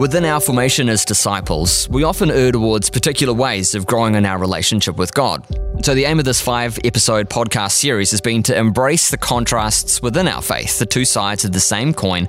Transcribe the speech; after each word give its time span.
Within 0.00 0.24
our 0.24 0.40
formation 0.40 0.88
as 0.88 1.04
disciples, 1.04 1.86
we 1.90 2.04
often 2.04 2.30
err 2.30 2.52
towards 2.52 2.88
particular 2.88 3.34
ways 3.34 3.74
of 3.74 3.84
growing 3.84 4.14
in 4.14 4.24
our 4.24 4.38
relationship 4.38 4.96
with 4.96 5.12
God. 5.12 5.44
So, 5.84 5.94
the 5.94 6.06
aim 6.06 6.18
of 6.18 6.24
this 6.24 6.40
five 6.40 6.78
episode 6.84 7.28
podcast 7.28 7.72
series 7.72 8.10
has 8.12 8.22
been 8.22 8.42
to 8.44 8.56
embrace 8.56 9.10
the 9.10 9.18
contrasts 9.18 10.00
within 10.00 10.26
our 10.26 10.40
faith, 10.40 10.78
the 10.78 10.86
two 10.86 11.04
sides 11.04 11.44
of 11.44 11.52
the 11.52 11.60
same 11.60 11.92
coin, 11.92 12.28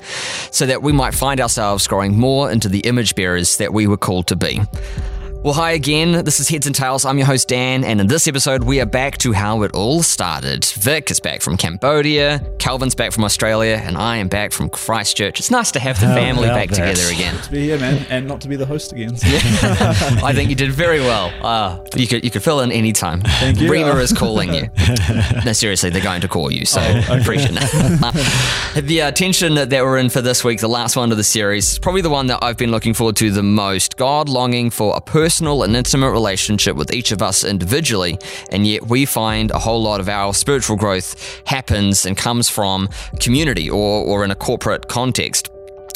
so 0.52 0.65
that 0.65 0.84
we 0.84 0.92
might 0.92 1.13
find 1.13 1.40
ourselves 1.40 1.88
growing 1.88 2.20
more 2.20 2.52
into 2.52 2.68
the 2.68 2.81
image 2.81 3.15
bearers 3.15 3.56
that 3.56 3.72
we 3.72 3.88
were 3.88 3.96
called 3.96 4.28
to 4.28 4.35
be. 4.35 4.60
Well, 5.44 5.55
hi 5.55 5.71
again. 5.71 6.23
This 6.23 6.39
is 6.39 6.49
Heads 6.49 6.67
and 6.67 6.76
Tails. 6.76 7.03
I'm 7.03 7.17
your 7.17 7.26
host, 7.26 7.47
Dan, 7.47 7.83
and 7.83 7.99
in 7.99 8.05
this 8.05 8.28
episode, 8.28 8.63
we 8.63 8.79
are 8.79 8.85
back 8.85 9.17
to 9.17 9.31
how 9.31 9.63
it 9.63 9.71
all 9.73 10.03
started. 10.03 10.63
Vic 10.65 11.10
is 11.10 11.19
back 11.19 11.41
from 11.41 11.58
Cambodia, 11.58 12.46
Calvin's 12.60 12.94
back 12.94 13.12
from 13.12 13.23
Australia, 13.23 13.81
and 13.83 13.97
I 13.97 14.17
am 14.17 14.27
back 14.27 14.51
from 14.51 14.69
Christchurch. 14.69 15.40
It's 15.40 15.49
nice 15.49 15.72
to 15.72 15.79
have 15.79 15.99
the 15.99 16.05
family 16.05 16.48
back 16.48 16.70
that? 16.70 16.76
together 16.76 17.12
again. 17.12 17.41
To 17.41 17.49
be 17.49 17.63
here, 17.63 17.80
man, 17.80 18.05
and 18.12 18.27
not 18.27 18.40
to 18.41 18.48
be 18.48 18.55
the 18.55 18.68
host 18.68 18.91
again. 18.91 19.18
So. 19.22 20.26
I 20.26 20.34
think 20.34 20.49
you 20.49 20.55
did 20.55 20.72
very 20.72 20.99
well. 20.99 21.32
Uh, 21.44 21.84
you 21.96 22.08
could 22.08 22.23
you 22.23 22.32
could 22.32 22.44
fill 22.44 22.62
in 22.62 22.71
any 22.71 22.91
time. 22.91 23.21
Thank 23.21 23.60
you. 23.60 23.70
Rima 23.70 23.96
is 23.96 24.13
calling 24.13 24.54
you. 24.54 24.70
no, 25.46 25.54
seriously, 25.54 25.90
they're 25.90 26.02
going 26.02 26.21
to 26.21 26.27
call 26.27 26.52
you, 26.52 26.66
so 26.66 26.82
oh, 26.82 26.98
okay. 26.98 27.21
appreciate 27.21 27.52
it. 27.54 28.85
the 28.85 29.02
uh, 29.02 29.12
tension 29.12 29.55
that 29.55 29.71
we're 29.71 29.98
in 29.98 30.10
for 30.10 30.21
this 30.21 30.44
week, 30.44 30.60
the 30.60 30.70
last 30.70 30.96
one 30.96 31.12
of 31.12 31.18
the 31.18 31.23
series, 31.23 31.73
is 31.73 31.80
probably 31.80 32.02
the 32.02 32.10
one 32.10 32.27
that 32.27 32.44
I've 32.44 32.58
been 32.58 32.71
looking 32.71 32.94
forward 32.94 33.16
to 33.18 33.32
the 33.32 33.44
most. 33.44 33.98
God 33.98 34.30
longing 34.30 34.70
for 34.70 34.96
a 34.96 35.02
person 35.02 35.30
personal 35.31 35.63
and 35.63 35.77
intimate 35.77 36.12
relationship 36.12 36.76
with 36.76 36.94
each 36.94 37.13
of 37.13 37.21
us 37.21 37.45
individually, 37.45 38.17
and 38.52 38.67
yet 38.67 38.85
we 38.88 39.05
find 39.05 39.49
a 39.52 39.59
whole 39.59 39.81
lot 39.81 40.02
of 40.02 40.09
our 40.09 40.34
spiritual 40.34 40.76
growth 40.76 41.41
happens 41.45 42.05
and 42.05 42.17
comes 42.17 42.49
from 42.49 42.90
community 43.21 43.70
or, 43.70 44.04
or 44.05 44.26
in 44.26 44.31
a 44.31 44.35
corporate 44.35 44.90
context. 44.90 45.49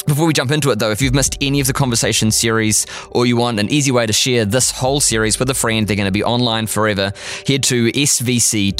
Before 0.06 0.26
we 0.26 0.32
jump 0.32 0.50
into 0.52 0.70
it, 0.70 0.78
though, 0.78 0.90
if 0.90 1.02
you've 1.02 1.12
missed 1.12 1.36
any 1.42 1.60
of 1.60 1.66
the 1.66 1.74
conversation 1.74 2.30
series 2.30 2.86
or 3.10 3.26
you 3.26 3.36
want 3.36 3.60
an 3.60 3.68
easy 3.70 3.90
way 3.90 4.06
to 4.06 4.12
share 4.14 4.46
this 4.46 4.70
whole 4.70 5.00
series 5.00 5.38
with 5.38 5.50
a 5.50 5.54
friend, 5.54 5.86
they're 5.86 5.96
going 5.96 6.06
to 6.06 6.12
be 6.12 6.24
online 6.24 6.66
forever. 6.66 7.12
Head 7.46 7.62
to 7.64 7.92
svc.org.nz 7.92 8.74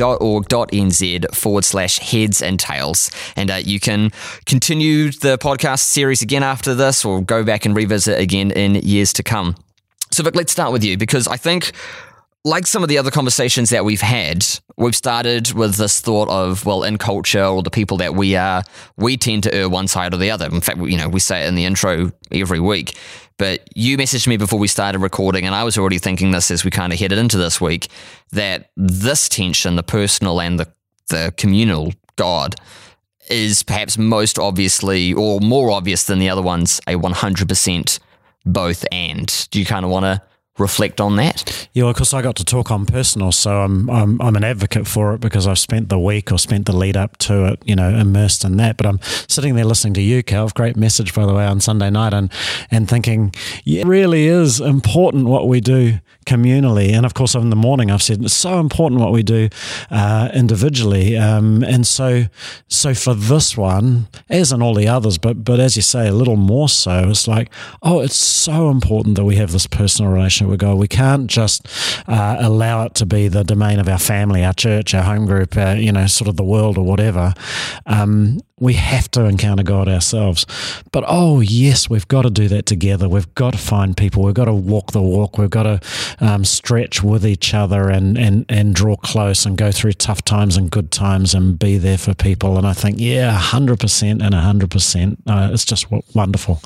forward 1.35 1.65
slash 1.67 1.99
heads 1.99 2.41
and 2.41 2.59
tails. 2.59 3.11
And 3.37 3.51
uh, 3.51 3.57
you 3.57 3.79
can 3.79 4.11
continue 4.47 5.11
the 5.11 5.37
podcast 5.37 5.81
series 5.81 6.23
again 6.23 6.43
after 6.43 6.75
this 6.75 7.05
or 7.05 7.21
go 7.21 7.45
back 7.45 7.67
and 7.67 7.77
revisit 7.77 8.19
again 8.19 8.53
in 8.53 8.77
years 8.77 9.13
to 9.13 9.23
come. 9.23 9.57
So, 10.17 10.23
Vic, 10.23 10.35
let's 10.35 10.51
start 10.51 10.73
with 10.73 10.83
you 10.83 10.97
because 10.97 11.29
I 11.29 11.37
think, 11.37 11.73
like 12.43 12.67
some 12.67 12.83
of 12.83 12.89
the 12.89 12.97
other 12.97 13.11
conversations 13.11 13.69
that 13.69 13.85
we've 13.85 14.01
had, 14.01 14.47
we've 14.79 14.97
started 14.97 15.53
with 15.53 15.75
this 15.75 16.01
thought 16.01 16.31
of, 16.31 16.65
well, 16.65 16.85
in 16.85 16.97
culture 16.97 17.45
or 17.45 17.63
the 17.63 17.69
people 17.69 17.99
that 17.99 18.15
we 18.15 18.35
are, 18.35 18.63
we 18.97 19.19
tend 19.19 19.43
to 19.43 19.55
err 19.55 19.69
one 19.69 19.89
side 19.89 20.15
or 20.15 20.17
the 20.17 20.31
other. 20.31 20.47
In 20.47 20.63
fact, 20.63 20.79
you 20.79 20.97
know, 20.97 21.11
we 21.11 21.21
say 21.21 21.45
it 21.45 21.49
in 21.49 21.55
the 21.55 21.67
intro 21.67 22.13
every 22.33 22.61
week. 22.61 22.97
But 23.37 23.69
you 23.75 23.99
messaged 23.99 24.27
me 24.27 24.39
before 24.39 24.59
we 24.59 24.69
started 24.69 25.01
recording, 25.01 25.45
and 25.45 25.55
I 25.55 25.65
was 25.65 25.77
already 25.77 25.99
thinking 25.99 26.31
this 26.31 26.51
as 26.51 26.65
we 26.65 26.71
kind 26.71 26.95
of 26.95 26.99
headed 26.99 27.19
into 27.19 27.37
this 27.37 27.61
week 27.61 27.89
that 28.33 28.71
this 28.75 29.29
tension, 29.29 29.77
the 29.77 29.83
personal 29.83 30.41
and 30.41 30.59
the, 30.59 30.73
the 31.09 31.35
communal 31.37 31.93
God, 32.17 32.55
is 33.29 33.63
perhaps 33.63 33.99
most 33.99 34.39
obviously 34.39 35.13
or 35.13 35.41
more 35.41 35.71
obvious 35.71 36.05
than 36.05 36.21
the 36.21 36.31
other 36.31 36.41
ones 36.41 36.81
a 36.87 36.95
100% 36.95 37.99
both 38.47 38.85
and. 38.93 39.49
Do 39.51 39.59
you 39.59 39.67
kind 39.67 39.85
of 39.85 39.91
want 39.91 40.05
to 40.05 40.23
reflect 40.59 41.01
on 41.01 41.17
that? 41.17 41.69
Yeah, 41.73 41.85
well, 41.85 41.91
of 41.91 41.97
course, 41.97 42.15
I 42.15 42.23
got 42.23 42.37
to 42.37 42.45
talk 42.45 42.71
on 42.71 42.87
personal, 42.87 43.33
so 43.33 43.61
I'm, 43.61 43.89
I'm 43.91 44.21
I'm 44.21 44.37
an 44.37 44.45
advocate 44.45 44.87
for 44.87 45.15
it 45.15 45.21
because 45.21 45.47
I've 45.47 45.59
spent 45.59 45.89
the 45.89 45.99
week 45.99 46.33
or 46.33 46.39
spent 46.39 46.67
the 46.67 46.77
lead 46.77 46.97
up 46.97 47.17
to 47.19 47.45
it, 47.47 47.63
you 47.65 47.77
know, 47.77 47.89
immersed 47.89 48.45
in 48.45 48.57
that. 48.57 48.77
But 48.77 48.87
I'm 48.87 49.01
sitting 49.29 49.55
there 49.55 49.65
listening 49.65 49.95
to 49.95 50.03
you, 50.03 50.23
Calv. 50.23 50.55
Great 50.55 50.77
message, 50.77 51.15
by 51.15 51.27
the 51.27 51.35
way, 51.35 51.47
on 51.47 51.61
Sunday 51.61 51.91
night, 51.91 52.15
and 52.15 52.31
and 52.71 52.89
thinking, 52.89 53.35
yeah, 53.65 53.83
it 53.83 53.87
really 53.87 54.27
is 54.27 54.61
important 54.61 55.27
what 55.27 55.49
we 55.49 55.61
do 55.61 56.01
communally. 56.27 56.91
And 56.91 57.07
of 57.07 57.15
course, 57.15 57.35
in 57.35 57.51
the 57.51 57.57
morning, 57.57 57.91
I've 57.91 58.03
said 58.03 58.23
it's 58.23 58.35
so 58.35 58.59
important 58.61 59.01
what 59.01 59.13
we 59.13 59.23
do 59.23 59.49
uh, 59.91 60.29
individually. 60.35 61.17
Um, 61.17 61.63
and 61.63 61.87
so, 61.87 62.25
so 62.69 62.95
for 62.95 63.15
this 63.15 63.57
one, 63.57 64.09
as 64.29 64.53
in 64.53 64.61
all 64.61 64.75
the 64.75 64.89
others, 64.89 65.19
but 65.19 65.45
but 65.45 65.61
as 65.61 65.77
you 65.77 65.83
say, 65.83 66.09
a 66.09 66.13
little 66.13 66.37
more 66.37 66.69
so, 66.69 67.09
it's 67.09 67.29
like, 67.29 67.51
oh, 67.83 68.01
it's 68.01 68.17
so 68.17 68.71
important 68.71 69.17
that 69.17 69.25
we 69.25 69.37
have 69.37 69.53
this 69.53 69.67
personal 69.67 70.13
relationship 70.13 70.46
with 70.47 70.61
God. 70.61 70.79
We 70.79 70.89
can't 70.89 71.27
just 71.27 71.67
uh, 72.09 72.37
allow 72.39 72.85
it 72.85 72.95
to 72.97 73.07
be 73.07 73.29
the 73.29 73.45
domain 73.45 73.79
of 73.79 73.89
our 73.89 73.99
family, 73.99 74.45
our 74.45 74.55
church, 74.55 74.95
our 74.95 75.03
home 75.03 75.27
group, 75.27 75.57
uh, 75.57 75.77
you 75.79 75.93
know, 75.93 76.07
sort 76.07 76.29
of 76.29 76.37
the 76.37 76.45
world 76.45 76.79
or 76.79 76.85
whatever. 76.85 77.35
Um, 77.87 78.41
we 78.59 78.73
have 78.73 79.11
to 79.11 79.25
encounter 79.25 79.63
God 79.63 79.87
ourselves. 79.87 80.47
But 80.91 81.05
oh, 81.07 81.41
yes, 81.41 81.91
we've 81.91 82.09
got 82.09 82.23
to 82.23 82.31
do 82.31 82.49
that 82.49 82.65
together. 82.65 83.07
We've 83.07 83.33
got 83.35 83.53
to 83.53 83.59
find 83.59 83.95
people. 83.95 84.23
We've 84.23 84.35
got 84.35 84.47
to 84.47 84.55
walk 84.55 84.93
the 84.93 85.03
walk. 85.03 85.37
We've 85.37 85.51
got 85.51 85.65
to 85.65 85.81
um, 86.21 86.43
stretch 86.45 87.03
with 87.03 87.27
each 87.27 87.53
other 87.53 87.91
and, 87.91 88.17
and, 88.17 88.47
and 88.49 88.75
draw 88.75 88.97
close 88.97 89.45
and 89.45 89.59
go 89.59 89.71
through 89.73 89.93
tough 89.93 90.23
times 90.23 90.57
and 90.57 90.71
good 90.71 90.91
times 90.91 91.35
and 91.35 91.59
be 91.59 91.77
there 91.77 91.99
for 91.99 92.15
people. 92.15 92.57
And 92.57 92.67
I 92.67 92.73
think, 92.73 92.97
yeah, 92.99 93.39
100% 93.39 94.03
and 94.11 94.21
100%. 94.23 95.17
Uh, 95.27 95.51
it's 95.53 95.67
just 95.67 95.87
wonderful. 96.15 96.61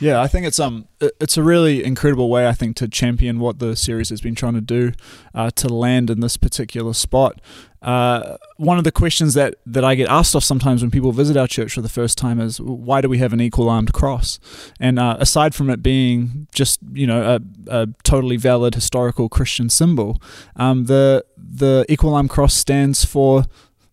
Yeah, 0.00 0.20
I 0.20 0.26
think 0.26 0.46
it's 0.46 0.58
um 0.58 0.88
it's 1.00 1.36
a 1.36 1.42
really 1.42 1.84
incredible 1.84 2.28
way 2.28 2.48
I 2.48 2.52
think 2.52 2.76
to 2.76 2.88
champion 2.88 3.38
what 3.38 3.60
the 3.60 3.76
series 3.76 4.08
has 4.10 4.20
been 4.20 4.34
trying 4.34 4.54
to 4.54 4.60
do 4.60 4.92
uh, 5.34 5.50
to 5.52 5.68
land 5.68 6.10
in 6.10 6.20
this 6.20 6.36
particular 6.36 6.92
spot. 6.92 7.40
Uh, 7.82 8.36
one 8.58 8.78
of 8.78 8.84
the 8.84 8.92
questions 8.92 9.34
that, 9.34 9.56
that 9.66 9.84
I 9.84 9.96
get 9.96 10.08
asked 10.08 10.36
off 10.36 10.44
sometimes 10.44 10.82
when 10.82 10.90
people 10.90 11.10
visit 11.10 11.36
our 11.36 11.48
church 11.48 11.74
for 11.74 11.80
the 11.80 11.88
first 11.88 12.16
time 12.16 12.40
is 12.40 12.60
why 12.60 13.00
do 13.00 13.08
we 13.08 13.18
have 13.18 13.32
an 13.32 13.40
equal 13.40 13.68
armed 13.68 13.92
cross? 13.92 14.38
And 14.78 14.98
uh, 14.98 15.16
aside 15.18 15.54
from 15.54 15.68
it 15.68 15.82
being 15.82 16.46
just 16.54 16.78
you 16.92 17.06
know 17.06 17.40
a, 17.68 17.82
a 17.82 17.88
totally 18.04 18.36
valid 18.36 18.74
historical 18.74 19.28
Christian 19.28 19.68
symbol, 19.68 20.22
um, 20.56 20.84
the 20.84 21.24
the 21.36 21.84
equal 21.88 22.14
armed 22.14 22.30
cross 22.30 22.54
stands 22.54 23.04
for 23.04 23.44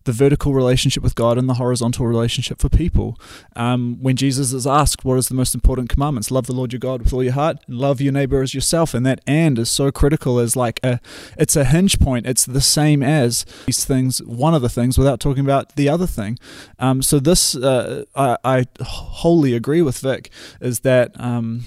the 0.04 0.12
vertical 0.12 0.54
relationship 0.54 1.02
with 1.02 1.14
God 1.14 1.36
and 1.36 1.48
the 1.48 1.54
horizontal 1.54 2.06
relationship 2.06 2.58
for 2.58 2.68
people. 2.68 3.18
Um, 3.54 3.98
when 4.00 4.16
Jesus 4.16 4.52
is 4.52 4.66
asked, 4.66 5.04
What 5.04 5.18
is 5.18 5.28
the 5.28 5.34
most 5.34 5.54
important 5.54 5.90
commandments? 5.90 6.30
Love 6.30 6.46
the 6.46 6.54
Lord 6.54 6.72
your 6.72 6.80
God 6.80 7.02
with 7.02 7.12
all 7.12 7.22
your 7.22 7.34
heart 7.34 7.58
and 7.66 7.76
love 7.76 8.00
your 8.00 8.12
neighbor 8.12 8.42
as 8.42 8.54
yourself. 8.54 8.94
And 8.94 9.04
that 9.04 9.20
and 9.26 9.58
is 9.58 9.70
so 9.70 9.92
critical 9.92 10.38
as 10.38 10.56
like 10.56 10.80
a, 10.82 11.00
it's 11.36 11.56
a 11.56 11.64
hinge 11.64 11.98
point. 12.00 12.26
It's 12.26 12.46
the 12.46 12.60
same 12.60 13.02
as 13.02 13.44
these 13.66 13.84
things, 13.84 14.22
one 14.22 14.54
of 14.54 14.62
the 14.62 14.68
things, 14.68 14.96
without 14.96 15.20
talking 15.20 15.44
about 15.44 15.76
the 15.76 15.88
other 15.88 16.06
thing. 16.06 16.38
Um, 16.78 17.02
so 17.02 17.20
this, 17.20 17.54
uh, 17.54 18.04
I, 18.14 18.36
I, 18.44 18.66
wholly 18.80 19.54
agree 19.54 19.82
with 19.82 19.98
Vic, 19.98 20.30
is 20.60 20.80
that 20.80 21.18
um, 21.20 21.64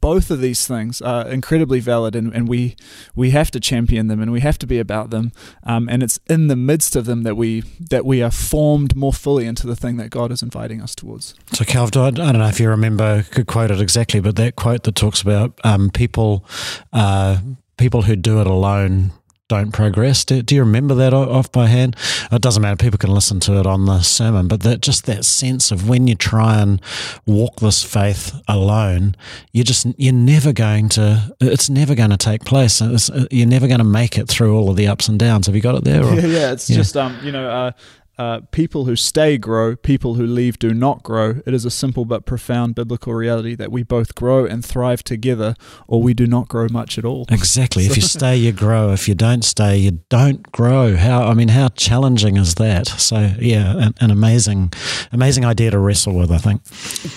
both 0.00 0.30
of 0.30 0.40
these 0.40 0.66
things 0.66 1.02
are 1.02 1.26
incredibly 1.28 1.80
valid 1.80 2.14
and, 2.14 2.32
and 2.32 2.46
we, 2.48 2.76
we 3.14 3.30
have 3.30 3.50
to 3.52 3.60
champion 3.60 4.06
them 4.06 4.20
and 4.20 4.30
we 4.30 4.40
have 4.40 4.58
to 4.58 4.66
be 4.66 4.78
about 4.78 5.10
them. 5.10 5.32
Um, 5.64 5.88
and 5.88 6.02
it's 6.02 6.20
in 6.28 6.46
the 6.46 6.56
midst 6.56 6.94
of 6.94 7.06
them 7.06 7.22
that 7.22 7.36
we 7.36 7.63
that 7.90 8.04
we 8.04 8.22
are 8.22 8.30
formed 8.30 8.96
more 8.96 9.12
fully 9.12 9.46
into 9.46 9.66
the 9.66 9.76
thing 9.76 9.96
that 9.96 10.10
God 10.10 10.30
is 10.30 10.42
inviting 10.42 10.80
us 10.80 10.94
towards. 10.94 11.34
So, 11.52 11.64
Calv, 11.64 11.96
I 11.96 12.10
don't 12.10 12.38
know 12.38 12.48
if 12.48 12.60
you 12.60 12.68
remember, 12.68 13.22
could 13.24 13.46
quote 13.46 13.70
it 13.70 13.80
exactly, 13.80 14.20
but 14.20 14.36
that 14.36 14.56
quote 14.56 14.84
that 14.84 14.94
talks 14.94 15.20
about 15.20 15.58
um, 15.64 15.90
people, 15.90 16.44
uh, 16.92 17.38
people 17.76 18.02
who 18.02 18.16
do 18.16 18.40
it 18.40 18.46
alone 18.46 19.12
don't 19.48 19.72
progress. 19.72 20.24
Do, 20.24 20.42
do, 20.42 20.54
you 20.54 20.62
remember 20.62 20.94
that 20.94 21.12
off 21.12 21.52
by 21.52 21.66
hand? 21.66 21.96
It 22.32 22.40
doesn't 22.40 22.62
matter. 22.62 22.76
People 22.76 22.98
can 22.98 23.10
listen 23.10 23.40
to 23.40 23.58
it 23.58 23.66
on 23.66 23.84
the 23.84 24.00
sermon, 24.00 24.48
but 24.48 24.62
that 24.62 24.80
just 24.80 25.04
that 25.06 25.24
sense 25.24 25.70
of 25.70 25.88
when 25.88 26.06
you 26.06 26.14
try 26.14 26.60
and 26.60 26.80
walk 27.26 27.60
this 27.60 27.82
faith 27.82 28.34
alone, 28.48 29.16
you're 29.52 29.64
just 29.64 29.86
you're 29.98 30.14
never 30.14 30.52
going 30.52 30.88
to. 30.90 31.34
It's 31.40 31.68
never 31.68 31.94
going 31.94 32.10
to 32.10 32.16
take 32.16 32.44
place. 32.44 32.80
It's, 32.80 33.10
you're 33.30 33.46
never 33.46 33.68
going 33.68 33.78
to 33.78 33.84
make 33.84 34.16
it 34.16 34.28
through 34.28 34.56
all 34.56 34.70
of 34.70 34.76
the 34.76 34.86
ups 34.86 35.08
and 35.08 35.18
downs. 35.18 35.46
Have 35.46 35.54
you 35.54 35.62
got 35.62 35.74
it 35.74 35.84
there? 35.84 36.02
Or? 36.02 36.14
Yeah, 36.24 36.26
yeah. 36.26 36.52
It's 36.52 36.70
yeah. 36.70 36.76
just 36.76 36.96
um, 36.96 37.18
you 37.22 37.32
know, 37.32 37.50
uh, 37.50 37.72
uh, 38.18 38.40
people 38.50 38.84
who 38.84 38.96
stay 38.96 39.38
grow, 39.38 39.76
people 39.76 40.14
who 40.14 40.26
leave 40.26 40.58
do 40.58 40.72
not 40.72 41.02
grow. 41.02 41.40
It 41.46 41.54
is 41.54 41.64
a 41.64 41.70
simple 41.70 42.04
but 42.04 42.26
profound 42.26 42.74
biblical 42.74 43.14
reality 43.14 43.54
that 43.56 43.72
we 43.72 43.82
both 43.82 44.14
grow 44.14 44.44
and 44.44 44.64
thrive 44.64 45.02
together, 45.02 45.54
or 45.88 46.02
we 46.02 46.14
do 46.14 46.26
not 46.26 46.48
grow 46.48 46.68
much 46.70 46.98
at 46.98 47.04
all. 47.04 47.26
Exactly. 47.30 47.86
if 47.86 47.96
you 47.96 48.02
stay, 48.02 48.36
you 48.36 48.52
grow. 48.52 48.92
If 48.92 49.08
you 49.08 49.14
don't 49.14 49.44
stay, 49.44 49.76
you 49.78 50.00
don't 50.08 50.50
grow. 50.52 50.96
How 50.96 51.24
I 51.26 51.34
mean, 51.34 51.48
how 51.48 51.68
challenging 51.68 52.36
is 52.36 52.54
that? 52.56 52.86
So 52.86 53.32
yeah, 53.38 53.76
an, 53.78 53.94
an 54.00 54.10
amazing, 54.10 54.72
amazing 55.12 55.44
idea 55.44 55.70
to 55.70 55.78
wrestle 55.78 56.14
with. 56.14 56.30
I 56.30 56.38
think. 56.38 56.62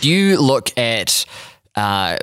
Do 0.01 0.09
you 0.09 0.39
look 0.41 0.75
at? 0.77 1.25
Uh, 1.75 2.17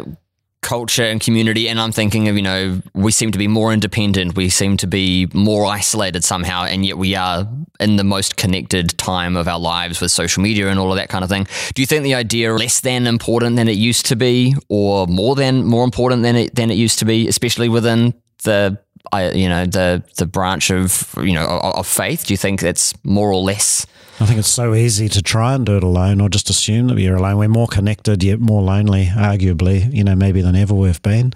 culture 0.64 1.05
and 1.05 1.20
community. 1.20 1.69
And 1.69 1.78
I'm 1.78 1.93
thinking 1.93 2.26
of, 2.28 2.37
you 2.37 2.43
know, 2.43 2.81
we 2.94 3.12
seem 3.12 3.31
to 3.31 3.38
be 3.38 3.46
more 3.46 3.72
independent. 3.72 4.34
We 4.34 4.49
seem 4.49 4.76
to 4.78 4.87
be 4.87 5.28
more 5.32 5.66
isolated 5.66 6.25
somehow. 6.25 6.64
And 6.64 6.84
yet 6.84 6.99
we 6.99 7.14
are 7.14 7.46
in 7.78 7.96
the 7.96 8.05
most 8.05 8.37
connected 8.37 8.96
time 8.99 9.37
of 9.37 9.46
our 9.46 9.61
lives 9.61 10.00
with 10.00 10.11
social 10.11 10.43
media 10.43 10.69
and 10.69 10.81
all 10.81 10.90
of 10.90 10.96
that 10.96 11.11
kind 11.11 11.22
of 11.22 11.31
thing. 11.31 11.46
Do 11.75 11.82
you 11.82 11.87
think 11.87 12.02
the 12.02 12.14
idea 12.14 12.52
less 12.55 12.81
than 12.81 13.06
important 13.06 13.56
than 13.56 13.69
it 13.69 13.76
used 13.76 14.06
to 14.06 14.16
be 14.16 14.56
or 14.69 15.06
more 15.06 15.37
than 15.37 15.64
more 15.64 15.84
important 15.84 16.22
than 16.22 16.34
it, 16.34 16.55
than 16.55 16.70
it 16.70 16.76
used 16.76 16.99
to 17.00 17.05
be, 17.05 17.28
especially 17.28 17.69
within 17.69 18.14
the, 18.44 18.78
you 19.12 19.49
know, 19.49 19.67
the, 19.67 20.02
the 20.17 20.26
branch 20.26 20.70
of, 20.70 21.14
you 21.19 21.34
know, 21.34 21.44
of, 21.44 21.75
of 21.75 21.87
faith? 21.87 22.26
Do 22.26 22.32
you 22.32 22.38
think 22.38 22.62
it's 22.62 22.94
more 23.05 23.31
or 23.31 23.43
less 23.43 23.87
I 24.20 24.26
think 24.26 24.38
it's 24.38 24.49
so 24.49 24.75
easy 24.75 25.08
to 25.08 25.20
try 25.20 25.55
and 25.55 25.66
do 25.66 25.76
it 25.76 25.82
alone 25.82 26.20
or 26.20 26.28
just 26.28 26.49
assume 26.49 26.87
that 26.87 27.00
you're 27.00 27.16
alone. 27.16 27.37
We're 27.37 27.49
more 27.49 27.66
connected 27.66 28.22
yet 28.22 28.38
more 28.38 28.62
lonely, 28.62 29.06
arguably, 29.06 29.93
you 29.93 30.05
know, 30.05 30.14
maybe 30.14 30.40
than 30.40 30.55
ever 30.55 30.72
we've 30.72 31.02
been. 31.02 31.32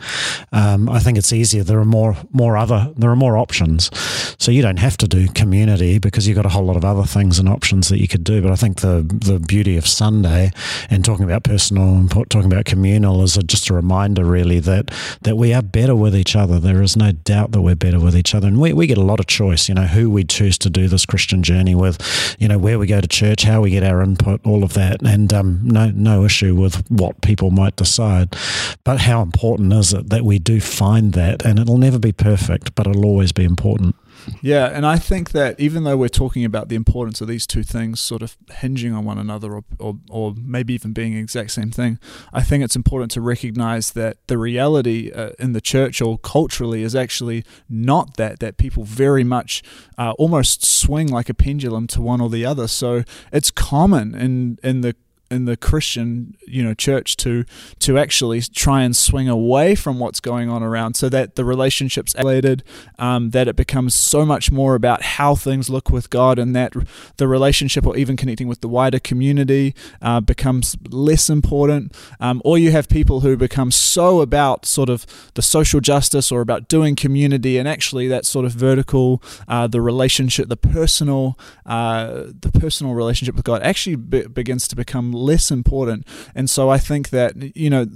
Um, 0.53 0.89
I 0.89 1.01
think 1.01 1.19
it's 1.19 1.33
easier. 1.33 1.65
There 1.65 1.81
are 1.81 1.85
more, 1.85 2.17
more 2.31 2.57
other, 2.57 2.93
there 2.97 3.11
are 3.11 3.17
more 3.17 3.37
options. 3.37 3.91
So 4.39 4.53
you 4.53 4.63
don't 4.63 4.79
have 4.79 4.97
to 4.99 5.09
do 5.09 5.27
community 5.29 5.99
because 5.99 6.29
you've 6.29 6.37
got 6.37 6.47
a 6.47 6.51
whole 6.51 6.65
lot 6.65 6.77
of 6.77 6.85
other 6.85 7.03
things 7.03 7.41
and 7.41 7.49
options 7.49 7.89
that 7.89 7.99
you 7.99 8.07
could 8.07 8.23
do. 8.23 8.41
But 8.41 8.53
I 8.53 8.57
think 8.57 8.81
the, 8.81 9.03
the 9.13 9.41
beauty 9.41 9.77
of 9.77 9.87
Sunday 9.87 10.53
and 10.89 11.05
talking 11.05 11.25
about 11.25 11.43
personal 11.43 11.97
and 11.97 12.09
talking 12.09 12.47
about 12.47 12.65
communal 12.65 13.25
is 13.25 13.37
a, 13.37 13.43
just 13.43 13.71
a 13.71 13.75
reminder, 13.75 14.25
really, 14.25 14.61
that, 14.61 14.93
that 15.23 15.37
we 15.37 15.53
are 15.53 15.63
better 15.63 15.97
with 15.97 16.15
each 16.15 16.37
other. 16.37 16.61
There 16.61 16.81
is 16.81 16.97
no 16.97 17.11
doubt 17.11 17.51
that 17.53 17.61
we're 17.61 17.75
better 17.75 17.99
with 17.99 18.17
each 18.17 18.37
other. 18.37 18.47
And 18.47 18.61
we, 18.61 18.73
we 18.73 18.87
get 18.87 18.99
a 18.99 19.03
lot 19.03 19.19
of 19.19 19.27
choice, 19.27 19.69
you 19.69 19.75
know, 19.75 19.87
who 19.87 20.09
we 20.09 20.23
choose 20.23 20.57
to 20.59 20.71
do 20.71 20.87
this 20.87 21.05
Christian 21.05 21.43
journey 21.43 21.75
with, 21.75 22.37
you 22.39 22.47
know, 22.47 22.68
where 22.69 22.79
we 22.79 22.87
go 22.87 23.01
to 23.01 23.09
church, 23.09 23.45
how 23.45 23.63
we 23.63 23.71
get 23.71 23.83
our 23.83 24.03
input, 24.03 24.45
all 24.45 24.63
of 24.63 24.75
that. 24.75 25.01
And 25.01 25.33
um, 25.33 25.61
no, 25.65 25.91
no 25.91 26.25
issue 26.27 26.55
with 26.55 26.87
what 26.91 27.23
people 27.23 27.51
might 27.51 27.77
decide. 27.77 28.37
But 28.85 29.01
how 29.01 29.23
important 29.23 29.73
is 29.73 29.95
it 29.95 30.11
that 30.11 30.23
we 30.23 30.39
do 30.39 30.61
find 30.61 31.15
that? 31.15 31.47
And 31.47 31.59
it'll 31.59 31.79
never 31.79 31.99
be 31.99 32.13
perfect, 32.13 32.75
but 32.75 32.87
it'll 32.87 33.07
always 33.07 33.33
be 33.33 33.45
important. 33.45 33.97
Yeah, 34.43 34.67
and 34.67 34.87
I 34.87 34.97
think 34.97 35.33
that 35.33 35.59
even 35.59 35.85
though 35.85 35.97
we're 35.97 36.09
talking 36.09 36.45
about 36.45 36.69
the 36.69 36.77
importance 36.77 37.21
of 37.21 37.29
these 37.29 37.47
two 37.47 37.63
things 37.63 38.01
sort 38.01 38.23
of 38.23 38.37
hinging 38.51 38.93
on 38.93 39.05
one 39.05 39.19
another 39.19 39.55
or, 39.55 39.65
or, 39.79 39.99
or 40.11 40.35
maybe 40.37 40.75
even 40.75 40.93
being 40.93 41.15
the 41.15 41.21
exact 41.21 41.51
same 41.51 41.71
thing, 41.71 41.99
I 42.33 42.43
think 42.43 42.65
it's 42.65 42.77
important 42.77 43.11
to 43.13 43.21
recognize 43.21 43.93
that 43.93 44.19
the 44.27 44.39
reality 44.39 45.11
uh, 45.13 45.31
in 45.39 45.53
the 45.53 45.61
church 45.61 46.01
or 46.01 46.19
culturally 46.19 46.83
is 46.83 46.95
actually 46.95 47.45
not 47.69 48.17
that, 48.17 48.41
that 48.41 48.57
people 48.57 48.85
very 48.85 49.25
much 49.25 49.63
uh, 49.97 50.13
almost 50.13 50.65
swing 50.65 51.09
like 51.09 51.29
a 51.29 51.35
pendulum 51.35 51.87
to 51.89 52.01
one 52.01 52.21
or 52.21 52.29
the 52.31 52.45
other. 52.45 52.69
So 52.69 53.05
it's 53.33 53.51
common 53.51 54.15
in, 54.15 54.59
in 54.63 54.81
the 54.83 54.95
in 55.31 55.45
the 55.45 55.57
Christian, 55.57 56.37
you 56.47 56.63
know, 56.63 56.75
church 56.75 57.17
to 57.19 57.45
to 57.81 57.99
actually 57.99 58.41
try 58.41 58.83
and 58.83 58.97
swing 58.97 59.29
away 59.29 59.75
from 59.75 59.99
what's 59.99 60.21
going 60.21 60.49
on 60.49 60.63
around, 60.63 60.95
so 60.95 61.09
that 61.09 61.37
the 61.37 61.45
relationships 61.45 62.15
elevated, 62.17 62.63
um, 62.99 63.31
that 63.31 63.49
it 63.49 63.57
becomes 63.57 63.95
so 63.95 64.25
much 64.25 64.51
more 64.51 64.75
about 64.75 65.03
how 65.03 65.35
things 65.35 65.69
look 65.69 65.91
with 65.91 66.11
God, 66.11 66.39
and 66.39 66.57
that 66.57 66.73
the 67.19 67.29
relationship 67.29 67.87
or 67.87 67.97
even 67.97 68.17
connecting 68.17 68.49
with 68.49 68.61
the 68.61 68.69
wider 68.69 68.99
community 68.99 69.75
uh, 70.01 70.21
becomes 70.21 70.77
less 70.89 71.29
important. 71.29 71.95
Um, 72.21 72.41
or 72.45 72.57
you 72.59 72.71
have 72.71 72.89
people 72.89 73.21
who 73.21 73.37
become 73.37 73.71
so 73.71 74.21
about 74.21 74.65
sort 74.67 74.89
of 74.89 75.05
the 75.35 75.43
social 75.43 75.81
justice 75.81 76.33
or 76.33 76.41
about 76.41 76.69
doing 76.69 76.97
community, 76.97 77.59
and 77.59 77.69
actually 77.69 78.09
that 78.09 78.25
sort 78.25 78.47
of 78.47 78.53
vertical, 78.53 79.23
uh, 79.47 79.67
the 79.67 79.81
relationship, 79.81 80.49
the 80.49 80.57
personal, 80.57 81.39
uh, 81.67 82.25
the 82.41 82.51
personal 82.59 82.95
relationship 82.95 83.35
with 83.35 83.45
God 83.45 83.63
actually 83.63 83.97
be- 83.97 84.27
begins 84.27 84.67
to 84.69 84.77
become 84.77 85.13
less 85.19 85.51
important. 85.51 86.07
And 86.35 86.49
so 86.49 86.71
I 86.71 86.79
think 86.79 87.11
that, 87.11 87.57
you 87.57 87.71
know, 87.71 87.87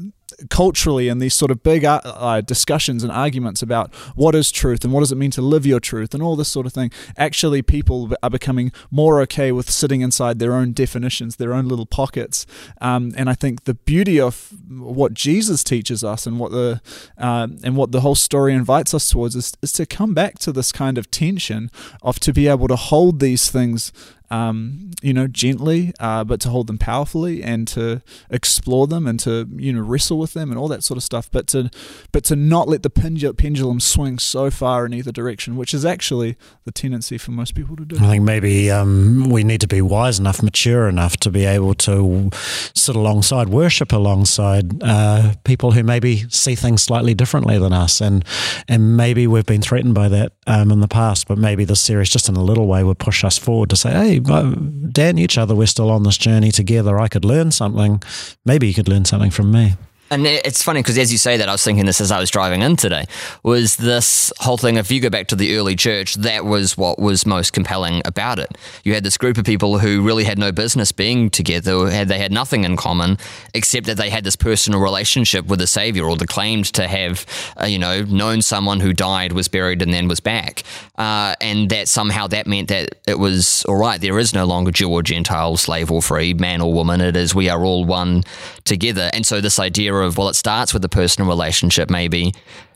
culturally 0.50 1.08
and 1.08 1.20
these 1.20 1.34
sort 1.34 1.50
of 1.50 1.62
big 1.62 1.84
uh, 1.84 2.00
uh, 2.04 2.40
discussions 2.40 3.02
and 3.02 3.12
arguments 3.12 3.62
about 3.62 3.94
what 4.14 4.34
is 4.34 4.50
truth 4.50 4.84
and 4.84 4.92
what 4.92 5.00
does 5.00 5.12
it 5.12 5.16
mean 5.16 5.30
to 5.30 5.42
live 5.42 5.66
your 5.66 5.80
truth 5.80 6.14
and 6.14 6.22
all 6.22 6.36
this 6.36 6.48
sort 6.48 6.66
of 6.66 6.72
thing, 6.72 6.90
actually 7.16 7.62
people 7.62 8.12
are 8.22 8.30
becoming 8.30 8.72
more 8.90 9.20
okay 9.20 9.52
with 9.52 9.70
sitting 9.70 10.00
inside 10.00 10.38
their 10.38 10.54
own 10.54 10.72
definitions, 10.72 11.36
their 11.36 11.52
own 11.52 11.68
little 11.68 11.86
pockets. 11.86 12.46
Um, 12.80 13.12
and 13.16 13.28
I 13.28 13.34
think 13.34 13.64
the 13.64 13.74
beauty 13.74 14.20
of 14.20 14.52
what 14.68 15.14
Jesus 15.14 15.62
teaches 15.62 16.02
us 16.02 16.26
and 16.26 16.38
what 16.38 16.52
the 16.52 16.80
uh, 17.18 17.48
and 17.62 17.76
what 17.76 17.92
the 17.92 18.00
whole 18.00 18.14
story 18.14 18.54
invites 18.54 18.94
us 18.94 19.08
towards 19.08 19.36
is, 19.36 19.52
is 19.62 19.72
to 19.74 19.86
come 19.86 20.14
back 20.14 20.38
to 20.40 20.52
this 20.52 20.72
kind 20.72 20.98
of 20.98 21.10
tension 21.10 21.70
of 22.02 22.18
to 22.20 22.32
be 22.32 22.48
able 22.48 22.68
to 22.68 22.76
hold 22.76 23.20
these 23.20 23.50
things 23.50 23.92
um, 24.32 24.92
you 25.02 25.12
know, 25.12 25.26
gently, 25.26 25.92
uh, 26.00 26.24
but 26.24 26.40
to 26.40 26.48
hold 26.48 26.66
them 26.66 26.78
powerfully 26.78 27.42
and 27.42 27.68
to 27.68 28.00
explore 28.30 28.86
them 28.86 29.06
and 29.06 29.20
to 29.20 29.46
you 29.56 29.74
know 29.74 29.82
wrestle 29.82 30.18
with 30.18 30.32
them 30.32 30.50
and 30.50 30.58
all 30.58 30.68
that 30.68 30.82
sort 30.82 30.96
of 30.96 31.02
stuff. 31.02 31.30
But 31.30 31.46
to 31.48 31.70
but 32.12 32.24
to 32.24 32.36
not 32.36 32.66
let 32.66 32.82
the 32.82 32.88
pendulum 32.88 33.78
swing 33.78 34.18
so 34.18 34.50
far 34.50 34.86
in 34.86 34.94
either 34.94 35.12
direction, 35.12 35.56
which 35.56 35.74
is 35.74 35.84
actually 35.84 36.36
the 36.64 36.72
tendency 36.72 37.18
for 37.18 37.30
most 37.30 37.54
people 37.54 37.76
to 37.76 37.84
do. 37.84 37.96
I 37.96 38.08
think 38.08 38.24
maybe 38.24 38.70
um, 38.70 39.28
we 39.28 39.44
need 39.44 39.60
to 39.60 39.68
be 39.68 39.82
wise 39.82 40.18
enough, 40.18 40.42
mature 40.42 40.88
enough 40.88 41.18
to 41.18 41.30
be 41.30 41.44
able 41.44 41.74
to 41.74 42.30
sit 42.74 42.96
alongside, 42.96 43.50
worship 43.50 43.92
alongside 43.92 44.82
uh, 44.82 45.34
people 45.44 45.72
who 45.72 45.82
maybe 45.82 46.24
see 46.30 46.54
things 46.54 46.82
slightly 46.82 47.12
differently 47.12 47.58
than 47.58 47.74
us, 47.74 48.00
and 48.00 48.24
and 48.66 48.96
maybe 48.96 49.26
we've 49.26 49.44
been 49.44 49.60
threatened 49.60 49.94
by 49.94 50.08
that 50.08 50.32
um, 50.46 50.70
in 50.72 50.80
the 50.80 50.88
past, 50.88 51.28
but 51.28 51.36
maybe 51.36 51.66
this 51.66 51.82
series 51.82 52.08
just 52.08 52.30
in 52.30 52.36
a 52.36 52.42
little 52.42 52.66
way 52.66 52.82
would 52.82 52.98
push 52.98 53.24
us 53.24 53.36
forward 53.36 53.68
to 53.68 53.76
say, 53.76 53.90
hey 53.90 54.21
Dan, 54.22 55.18
each 55.18 55.38
other, 55.38 55.54
we're 55.54 55.66
still 55.66 55.90
on 55.90 56.02
this 56.02 56.18
journey 56.18 56.50
together. 56.50 56.98
I 56.98 57.08
could 57.08 57.24
learn 57.24 57.50
something. 57.50 58.02
Maybe 58.44 58.68
you 58.68 58.74
could 58.74 58.88
learn 58.88 59.04
something 59.04 59.30
from 59.30 59.50
me. 59.50 59.74
And 60.12 60.26
it's 60.26 60.62
funny 60.62 60.80
because 60.80 60.98
as 60.98 61.10
you 61.10 61.16
say 61.16 61.38
that, 61.38 61.48
I 61.48 61.52
was 61.52 61.64
thinking 61.64 61.86
this 61.86 61.98
as 61.98 62.12
I 62.12 62.20
was 62.20 62.28
driving 62.28 62.60
in 62.60 62.76
today. 62.76 63.06
Was 63.42 63.76
this 63.76 64.30
whole 64.40 64.58
thing? 64.58 64.76
If 64.76 64.90
you 64.90 65.00
go 65.00 65.08
back 65.08 65.28
to 65.28 65.34
the 65.34 65.56
early 65.56 65.74
church, 65.74 66.16
that 66.16 66.44
was 66.44 66.76
what 66.76 66.98
was 66.98 67.24
most 67.24 67.54
compelling 67.54 68.02
about 68.04 68.38
it. 68.38 68.58
You 68.84 68.92
had 68.92 69.04
this 69.04 69.16
group 69.16 69.38
of 69.38 69.46
people 69.46 69.78
who 69.78 70.02
really 70.02 70.24
had 70.24 70.38
no 70.38 70.52
business 70.52 70.92
being 70.92 71.30
together. 71.30 71.88
Had 71.88 72.08
they 72.08 72.18
had 72.18 72.30
nothing 72.30 72.64
in 72.64 72.76
common 72.76 73.16
except 73.54 73.86
that 73.86 73.96
they 73.96 74.10
had 74.10 74.22
this 74.22 74.36
personal 74.36 74.80
relationship 74.80 75.46
with 75.46 75.60
the 75.60 75.66
Savior, 75.66 76.04
or 76.04 76.14
they 76.14 76.26
claimed 76.26 76.66
to 76.74 76.86
have, 76.86 77.24
uh, 77.58 77.64
you 77.64 77.78
know, 77.78 78.02
known 78.02 78.42
someone 78.42 78.80
who 78.80 78.92
died, 78.92 79.32
was 79.32 79.48
buried, 79.48 79.80
and 79.80 79.94
then 79.94 80.08
was 80.08 80.20
back. 80.20 80.62
Uh, 80.98 81.34
and 81.40 81.70
that 81.70 81.88
somehow 81.88 82.26
that 82.26 82.46
meant 82.46 82.68
that 82.68 82.96
it 83.08 83.18
was 83.18 83.64
all 83.64 83.76
right. 83.76 83.98
There 83.98 84.18
is 84.18 84.34
no 84.34 84.44
longer 84.44 84.72
Jew 84.72 84.90
or 84.90 85.02
Gentile, 85.02 85.56
slave 85.56 85.90
or 85.90 86.02
free, 86.02 86.34
man 86.34 86.60
or 86.60 86.70
woman. 86.70 87.00
It 87.00 87.16
is 87.16 87.34
we 87.34 87.48
are 87.48 87.64
all 87.64 87.86
one 87.86 88.24
together. 88.64 89.08
And 89.14 89.24
so 89.24 89.40
this 89.40 89.58
idea 89.58 90.01
of, 90.02 90.18
well, 90.18 90.28
it 90.28 90.34
starts 90.34 90.72
with 90.74 90.84
a 90.84 90.88
personal 90.88 91.28
relationship, 91.28 91.90
maybe, 91.90 92.32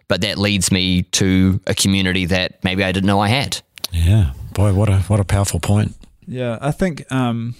but 0.08 0.20
that 0.20 0.38
leads 0.38 0.70
me 0.70 1.02
to 1.02 1.60
a 1.66 1.74
community 1.74 2.26
that 2.26 2.62
maybe 2.64 2.84
I 2.84 2.92
didn't 2.92 3.06
know 3.06 3.20
I 3.20 3.28
had. 3.28 3.60
Yeah. 3.92 4.32
Boy, 4.52 4.72
what 4.72 4.88
a, 4.88 5.00
what 5.00 5.20
a 5.20 5.24
powerful 5.24 5.60
point. 5.60 5.94
Yeah. 6.26 6.58
I 6.60 6.70
think 6.70 7.10
um, 7.12 7.54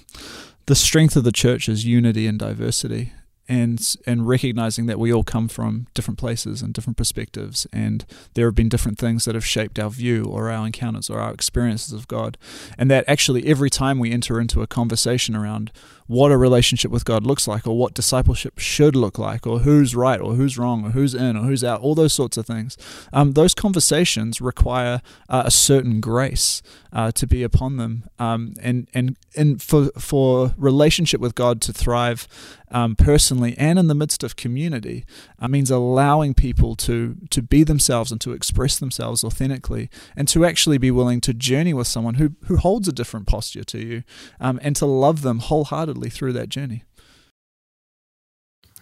the 0.67 0.75
strength 0.75 1.17
of 1.17 1.25
the 1.25 1.33
church 1.33 1.69
is 1.69 1.85
unity 1.85 2.27
and 2.27 2.39
diversity 2.39 3.13
and 3.49 3.97
and 4.07 4.27
recognizing 4.27 4.87
that 4.87 4.99
we 4.99 5.13
all 5.13 5.23
come 5.23 5.49
from 5.49 5.87
different 5.95 6.19
places 6.19 6.63
and 6.63 6.75
different 6.75 6.97
perspectives 6.97 7.67
and 7.73 8.05
there 8.35 8.47
have 8.47 8.55
been 8.55 8.69
different 8.69 8.99
things 8.99 9.25
that 9.25 9.35
have 9.35 9.47
shaped 9.47 9.79
our 9.79 9.91
view 9.91 10.25
or 10.25 10.51
our 10.51 10.67
encounters 10.67 11.09
or 11.09 11.21
our 11.21 11.33
experiences 11.33 11.93
of 11.93 12.09
God 12.09 12.37
and 12.77 12.91
that 12.91 13.05
actually 13.07 13.47
every 13.47 13.71
time 13.71 13.99
we 13.99 14.13
enter 14.13 14.41
into 14.41 14.63
a 14.63 14.67
conversation 14.67 15.37
around 15.37 15.71
what 16.07 16.31
a 16.31 16.37
relationship 16.37 16.91
with 16.91 17.05
God 17.05 17.25
looks 17.25 17.49
like 17.49 17.67
or 17.67 17.77
what 17.77 17.95
discipleship 17.95 18.59
should 18.59 18.95
look 18.95 19.19
like 19.19 19.47
or 19.47 19.61
who's 19.61 19.95
right 19.95 20.21
or 20.21 20.35
who's 20.35 20.57
wrong 20.59 20.87
or 20.87 20.91
who's 20.91 21.15
in 21.15 21.37
or 21.37 21.45
who's 21.45 21.65
out 21.65 21.81
all 21.81 21.95
those 21.95 22.13
sorts 22.13 22.37
of 22.37 22.47
things. 22.47 22.77
Um, 23.13 23.33
those 23.33 23.55
conversations 23.55 24.41
require 24.41 25.01
uh, 25.29 25.43
a 25.47 25.51
certain 25.51 26.01
grace 26.01 26.63
uh, 26.93 27.13
to 27.13 27.27
be 27.27 27.43
upon 27.43 27.77
them. 27.77 28.05
Um, 28.19 28.55
and 28.61 28.89
and 28.95 29.17
and 29.37 29.63
for 29.63 29.91
for 29.99 30.55
relationship 30.57 31.21
with 31.21 31.35
God 31.35 31.61
to 31.63 31.73
thrive 31.73 32.29
um, 32.71 32.97
personally 32.97 33.55
and 33.59 33.79
in 33.79 33.87
the 33.87 33.95
midst 33.95 34.23
of 34.23 34.37
community 34.37 35.05
uh, 35.39 35.49
means 35.49 35.71
allowing 35.71 36.35
people 36.35 36.75
to 36.75 37.17
to 37.31 37.43
be 37.43 37.63
themselves 37.63 38.11
and 38.11 38.21
to 38.21 38.33
express 38.33 38.79
themselves 38.79 39.23
authentically 39.23 39.89
and 40.17 40.27
to 40.29 40.45
actually 40.45 40.79
be 40.79 40.91
willing 40.91 41.21
to 41.21 41.33
journey 41.33 41.75
with 41.75 41.87
someone 41.87 42.15
who 42.15 42.33
who 42.45 42.57
holds 42.57 42.89
a 42.89 42.93
different 42.93 43.27
posture 43.27 43.65
to 43.65 43.79
you 43.79 44.03
um, 44.41 44.59
and 44.63 44.75
to 44.77 44.87
love 44.87 45.23
them 45.23 45.39
wholeheartedly 45.39 45.96
through 46.05 46.35
that 46.35 46.49
journey. 46.49 46.85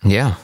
Yeah. 0.02 0.34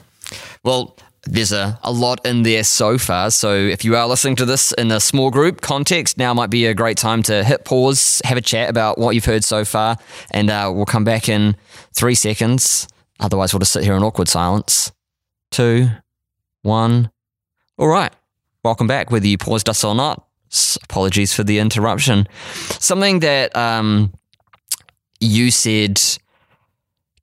Well, 0.64 0.96
there's 1.24 1.52
a, 1.52 1.78
a 1.82 1.92
lot 1.92 2.24
in 2.24 2.42
there 2.42 2.64
so 2.64 2.96
far. 2.96 3.30
So 3.30 3.54
if 3.54 3.84
you 3.84 3.94
are 3.96 4.06
listening 4.06 4.36
to 4.36 4.46
this 4.46 4.72
in 4.72 4.90
a 4.90 5.00
small 5.00 5.30
group 5.30 5.60
context, 5.60 6.16
now 6.16 6.32
might 6.32 6.50
be 6.50 6.66
a 6.66 6.74
great 6.74 6.96
time 6.96 7.22
to 7.24 7.44
hit 7.44 7.64
pause, 7.64 8.22
have 8.24 8.38
a 8.38 8.40
chat 8.40 8.70
about 8.70 8.98
what 8.98 9.14
you've 9.14 9.26
heard 9.26 9.44
so 9.44 9.64
far, 9.64 9.96
and 10.30 10.50
uh, 10.50 10.70
we'll 10.74 10.86
come 10.86 11.04
back 11.04 11.28
in 11.28 11.56
three 11.92 12.14
seconds. 12.14 12.88
Otherwise, 13.18 13.52
we'll 13.52 13.60
just 13.60 13.72
sit 13.72 13.84
here 13.84 13.94
in 13.94 14.02
awkward 14.02 14.28
silence. 14.28 14.92
Two, 15.50 15.88
one. 16.62 17.10
All 17.76 17.88
right. 17.88 18.12
Welcome 18.64 18.86
back, 18.86 19.10
whether 19.10 19.26
you 19.26 19.38
paused 19.38 19.68
us 19.68 19.84
or 19.84 19.94
not. 19.94 20.26
Apologies 20.84 21.32
for 21.32 21.44
the 21.44 21.58
interruption. 21.58 22.26
Something 22.78 23.20
that 23.20 23.54
um, 23.56 24.12
you 25.20 25.50
said, 25.50 26.00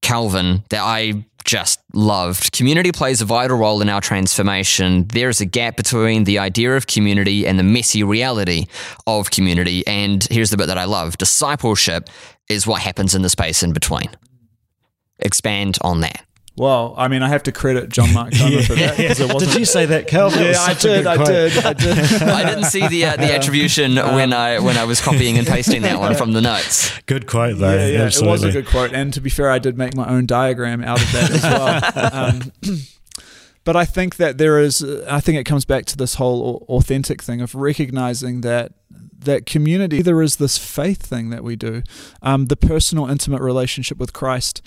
Calvin, 0.01 0.63
that 0.69 0.81
I 0.81 1.25
just 1.47 1.79
loved. 1.93 2.51
Community 2.51 2.91
plays 2.91 3.21
a 3.21 3.25
vital 3.25 3.57
role 3.57 3.81
in 3.81 3.87
our 3.87 4.01
transformation. 4.01 5.07
There 5.07 5.29
is 5.29 5.39
a 5.39 5.45
gap 5.45 5.77
between 5.77 6.25
the 6.25 6.39
idea 6.39 6.75
of 6.75 6.87
community 6.87 7.47
and 7.47 7.57
the 7.57 7.63
messy 7.63 8.03
reality 8.03 8.65
of 9.07 9.31
community. 9.31 9.87
And 9.87 10.27
here's 10.29 10.49
the 10.49 10.57
bit 10.57 10.67
that 10.67 10.77
I 10.77 10.83
love 10.83 11.17
discipleship 11.17 12.09
is 12.49 12.67
what 12.67 12.81
happens 12.81 13.15
in 13.15 13.21
the 13.21 13.29
space 13.29 13.63
in 13.63 13.71
between. 13.71 14.09
Expand 15.19 15.77
on 15.81 16.01
that. 16.01 16.26
Well, 16.57 16.95
I 16.97 17.07
mean, 17.07 17.21
I 17.21 17.29
have 17.29 17.43
to 17.43 17.51
credit 17.51 17.89
John 17.89 18.11
Mark 18.13 18.33
Comer 18.37 18.63
for 18.63 18.73
that. 18.73 18.97
Yeah, 18.97 19.11
it 19.11 19.39
Did 19.39 19.53
you 19.53 19.65
say 19.65 19.85
that, 19.85 20.07
Calvin? 20.07 20.41
Yeah, 20.41 20.59
I 20.59 20.73
did, 20.73 21.05
I 21.05 21.23
did. 21.23 21.57
I 21.63 21.73
did. 21.73 22.23
I 22.23 22.43
didn't 22.43 22.65
see 22.65 22.87
the 22.87 23.05
uh, 23.05 23.15
the 23.15 23.31
attribution 23.31 23.95
when 23.95 24.33
I 24.33 24.57
when 24.57 24.75
I 24.75 24.85
was 24.85 24.99
copying 24.99 25.37
and 25.37 25.45
pasting 25.45 25.83
that 25.83 25.99
one 25.99 26.15
from 26.15 26.33
the 26.33 26.41
notes. 26.41 26.97
Good 27.05 27.27
quote, 27.27 27.59
though. 27.59 27.75
Yeah, 27.75 27.85
yeah, 27.85 28.07
it 28.07 28.21
was 28.21 28.43
a 28.43 28.51
good 28.51 28.65
quote. 28.65 28.91
And 28.91 29.13
to 29.13 29.21
be 29.21 29.29
fair, 29.29 29.51
I 29.51 29.59
did 29.59 29.77
make 29.77 29.95
my 29.95 30.09
own 30.09 30.25
diagram 30.25 30.83
out 30.83 31.01
of 31.01 31.11
that 31.11 31.31
as 31.31 31.43
well. 31.43 32.13
um, 32.13 32.51
but 33.63 33.75
I 33.75 33.85
think 33.85 34.17
that 34.17 34.37
there 34.37 34.59
is, 34.59 34.83
I 35.07 35.21
think 35.21 35.37
it 35.37 35.45
comes 35.45 35.63
back 35.63 35.85
to 35.85 35.97
this 35.97 36.15
whole 36.15 36.65
authentic 36.67 37.21
thing 37.21 37.39
of 37.39 37.55
recognizing 37.55 38.41
that 38.41 38.73
that 39.19 39.45
community 39.45 40.01
there 40.01 40.21
is 40.21 40.35
this 40.35 40.57
faith 40.57 41.01
thing 41.01 41.29
that 41.29 41.43
we 41.43 41.55
do, 41.55 41.83
um, 42.21 42.47
the 42.47 42.57
personal, 42.57 43.07
intimate 43.07 43.41
relationship 43.41 43.97
with 43.97 44.11
Christ 44.11 44.61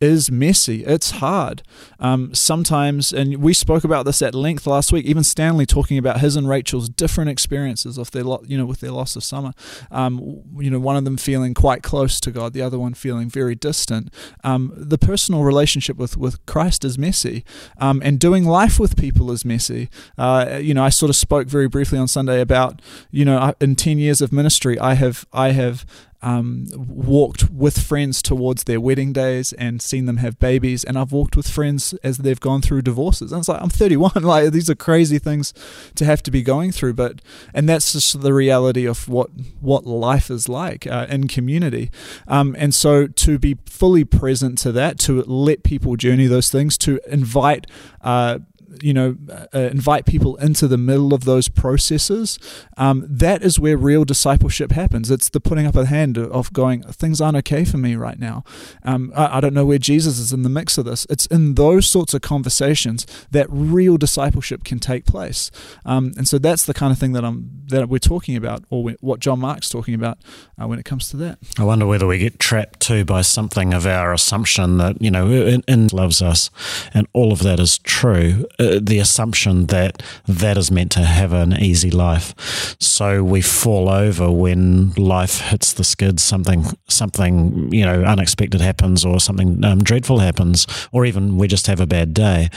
is 0.00 0.30
messy. 0.30 0.84
It's 0.84 1.12
hard. 1.12 1.62
Um, 1.98 2.34
sometimes, 2.34 3.12
and 3.12 3.36
we 3.38 3.54
spoke 3.54 3.84
about 3.84 4.04
this 4.04 4.20
at 4.22 4.34
length 4.34 4.66
last 4.66 4.92
week. 4.92 5.06
Even 5.06 5.24
Stanley 5.24 5.66
talking 5.66 5.98
about 5.98 6.20
his 6.20 6.36
and 6.36 6.48
Rachel's 6.48 6.88
different 6.88 7.30
experiences 7.30 7.96
of 7.98 8.10
their, 8.10 8.24
lo- 8.24 8.42
you 8.46 8.58
know, 8.58 8.66
with 8.66 8.80
their 8.80 8.90
loss 8.90 9.16
of 9.16 9.24
summer. 9.24 9.52
Um, 9.90 10.42
you 10.58 10.70
know, 10.70 10.78
one 10.78 10.96
of 10.96 11.04
them 11.04 11.16
feeling 11.16 11.54
quite 11.54 11.82
close 11.82 12.20
to 12.20 12.30
God, 12.30 12.52
the 12.52 12.62
other 12.62 12.78
one 12.78 12.94
feeling 12.94 13.30
very 13.30 13.54
distant. 13.54 14.12
Um, 14.44 14.72
the 14.76 14.98
personal 14.98 15.44
relationship 15.44 15.96
with 15.96 16.16
with 16.16 16.44
Christ 16.46 16.84
is 16.84 16.98
messy, 16.98 17.44
um, 17.78 18.02
and 18.04 18.18
doing 18.18 18.44
life 18.44 18.78
with 18.78 18.96
people 18.96 19.30
is 19.30 19.44
messy. 19.44 19.88
Uh, 20.18 20.58
you 20.60 20.74
know, 20.74 20.84
I 20.84 20.90
sort 20.90 21.10
of 21.10 21.16
spoke 21.16 21.48
very 21.48 21.68
briefly 21.68 21.98
on 21.98 22.08
Sunday 22.08 22.40
about, 22.40 22.82
you 23.10 23.24
know, 23.24 23.54
in 23.60 23.76
ten 23.76 23.98
years 23.98 24.20
of 24.20 24.32
ministry, 24.32 24.78
I 24.78 24.94
have 24.94 25.26
I 25.32 25.52
have 25.52 25.86
um, 26.26 26.66
walked 26.76 27.48
with 27.50 27.78
friends 27.78 28.20
towards 28.20 28.64
their 28.64 28.80
wedding 28.80 29.12
days 29.12 29.52
and 29.52 29.80
seen 29.80 30.06
them 30.06 30.16
have 30.16 30.40
babies, 30.40 30.82
and 30.82 30.98
I've 30.98 31.12
walked 31.12 31.36
with 31.36 31.48
friends 31.48 31.94
as 32.02 32.18
they've 32.18 32.40
gone 32.40 32.62
through 32.62 32.82
divorces. 32.82 33.30
And 33.30 33.38
it's 33.38 33.48
like 33.48 33.62
I'm 33.62 33.70
31, 33.70 34.10
like 34.22 34.50
these 34.50 34.68
are 34.68 34.74
crazy 34.74 35.20
things 35.20 35.54
to 35.94 36.04
have 36.04 36.24
to 36.24 36.32
be 36.32 36.42
going 36.42 36.72
through, 36.72 36.94
but 36.94 37.22
and 37.54 37.68
that's 37.68 37.92
just 37.92 38.20
the 38.20 38.34
reality 38.34 38.86
of 38.86 39.08
what 39.08 39.30
what 39.60 39.86
life 39.86 40.28
is 40.28 40.48
like 40.48 40.84
uh, 40.88 41.06
in 41.08 41.28
community. 41.28 41.92
Um, 42.26 42.56
and 42.58 42.74
so 42.74 43.06
to 43.06 43.38
be 43.38 43.58
fully 43.66 44.02
present 44.04 44.58
to 44.58 44.72
that, 44.72 44.98
to 45.00 45.22
let 45.22 45.62
people 45.62 45.94
journey 45.94 46.26
those 46.26 46.50
things, 46.50 46.76
to 46.78 46.98
invite. 47.06 47.68
Uh, 48.00 48.40
you 48.82 48.94
know, 48.94 49.16
uh, 49.52 49.58
invite 49.58 50.06
people 50.06 50.36
into 50.36 50.68
the 50.68 50.78
middle 50.78 51.14
of 51.14 51.24
those 51.24 51.48
processes, 51.48 52.38
um, 52.76 53.04
that 53.08 53.42
is 53.42 53.58
where 53.58 53.76
real 53.76 54.04
discipleship 54.04 54.72
happens. 54.72 55.10
It's 55.10 55.28
the 55.28 55.40
putting 55.40 55.66
up 55.66 55.76
a 55.76 55.86
hand 55.86 56.18
of 56.18 56.52
going, 56.52 56.82
things 56.82 57.20
aren't 57.20 57.36
okay 57.38 57.64
for 57.64 57.78
me 57.78 57.96
right 57.96 58.18
now. 58.18 58.44
Um, 58.82 59.12
I, 59.14 59.38
I, 59.38 59.40
don't 59.40 59.54
know 59.54 59.66
where 59.66 59.78
Jesus 59.78 60.18
is 60.18 60.32
in 60.32 60.42
the 60.42 60.48
mix 60.48 60.78
of 60.78 60.84
this. 60.84 61.06
It's 61.10 61.26
in 61.26 61.54
those 61.54 61.88
sorts 61.88 62.14
of 62.14 62.20
conversations 62.20 63.06
that 63.30 63.46
real 63.50 63.96
discipleship 63.96 64.64
can 64.64 64.78
take 64.78 65.04
place. 65.04 65.50
Um, 65.84 66.12
and 66.16 66.28
so 66.28 66.38
that's 66.38 66.66
the 66.66 66.74
kind 66.74 66.92
of 66.92 66.98
thing 66.98 67.12
that 67.12 67.24
I'm 67.24 67.56
that 67.68 67.88
we're 67.88 67.98
talking 67.98 68.36
about, 68.36 68.64
or 68.70 68.82
we, 68.82 68.96
what 69.00 69.20
John 69.20 69.40
Mark's 69.40 69.68
talking 69.68 69.94
about 69.94 70.18
uh, 70.60 70.66
when 70.66 70.78
it 70.78 70.84
comes 70.84 71.08
to 71.10 71.16
that. 71.18 71.38
I 71.58 71.64
wonder 71.64 71.86
whether 71.86 72.06
we 72.06 72.18
get 72.18 72.38
trapped 72.38 72.80
too 72.80 73.04
by 73.04 73.22
something 73.22 73.74
of 73.74 73.86
our 73.86 74.12
assumption 74.12 74.78
that 74.78 75.00
you 75.00 75.10
know 75.10 75.30
in, 75.30 75.62
in 75.66 75.88
loves 75.88 76.22
us, 76.22 76.50
and 76.94 77.06
all 77.12 77.32
of 77.32 77.40
that 77.40 77.58
is 77.60 77.78
true. 77.78 78.46
Uh, 78.58 78.64
the 78.80 78.98
assumption 78.98 79.66
that 79.66 80.02
that 80.26 80.56
is 80.58 80.70
meant 80.70 80.92
to 80.92 81.00
have 81.00 81.32
an 81.32 81.54
easy 81.54 81.90
life, 81.90 82.34
so 82.80 83.22
we 83.22 83.40
fall 83.40 83.88
over 83.88 84.30
when 84.30 84.92
life 84.92 85.40
hits 85.40 85.72
the 85.72 85.84
skids. 85.84 86.22
Something 86.22 86.64
something 86.88 87.72
you 87.72 87.84
know 87.84 88.02
unexpected 88.02 88.60
happens, 88.60 89.04
or 89.04 89.20
something 89.20 89.64
um, 89.64 89.78
dreadful 89.78 90.18
happens, 90.18 90.66
or 90.92 91.04
even 91.04 91.36
we 91.36 91.48
just 91.48 91.66
have 91.66 91.80
a 91.80 91.86
bad 91.86 92.14
day, 92.14 92.48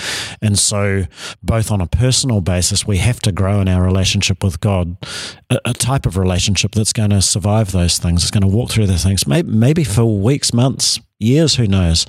and 0.41 0.57
so 0.57 1.05
both 1.43 1.71
on 1.71 1.81
a 1.81 1.87
personal 1.87 2.41
basis, 2.41 2.85
we 2.85 2.97
have 2.97 3.19
to 3.21 3.31
grow 3.31 3.61
in 3.61 3.67
our 3.67 3.83
relationship 3.83 4.43
with 4.43 4.59
God 4.59 4.97
a, 5.49 5.59
a, 5.65 5.73
type 5.73 6.05
of 6.05 6.17
relationship 6.17 6.71
that's 6.71 6.93
going 6.93 7.09
to 7.09 7.21
survive 7.21 7.71
those 7.71 7.97
things. 7.97 8.21
It's 8.21 8.31
going 8.31 8.41
to 8.41 8.47
walk 8.47 8.71
through 8.71 8.87
those 8.87 9.03
things, 9.03 9.27
maybe, 9.27 9.49
maybe 9.49 9.83
for 9.83 10.05
weeks, 10.05 10.53
months, 10.53 10.99
years, 11.19 11.55
who 11.55 11.67
knows? 11.67 12.05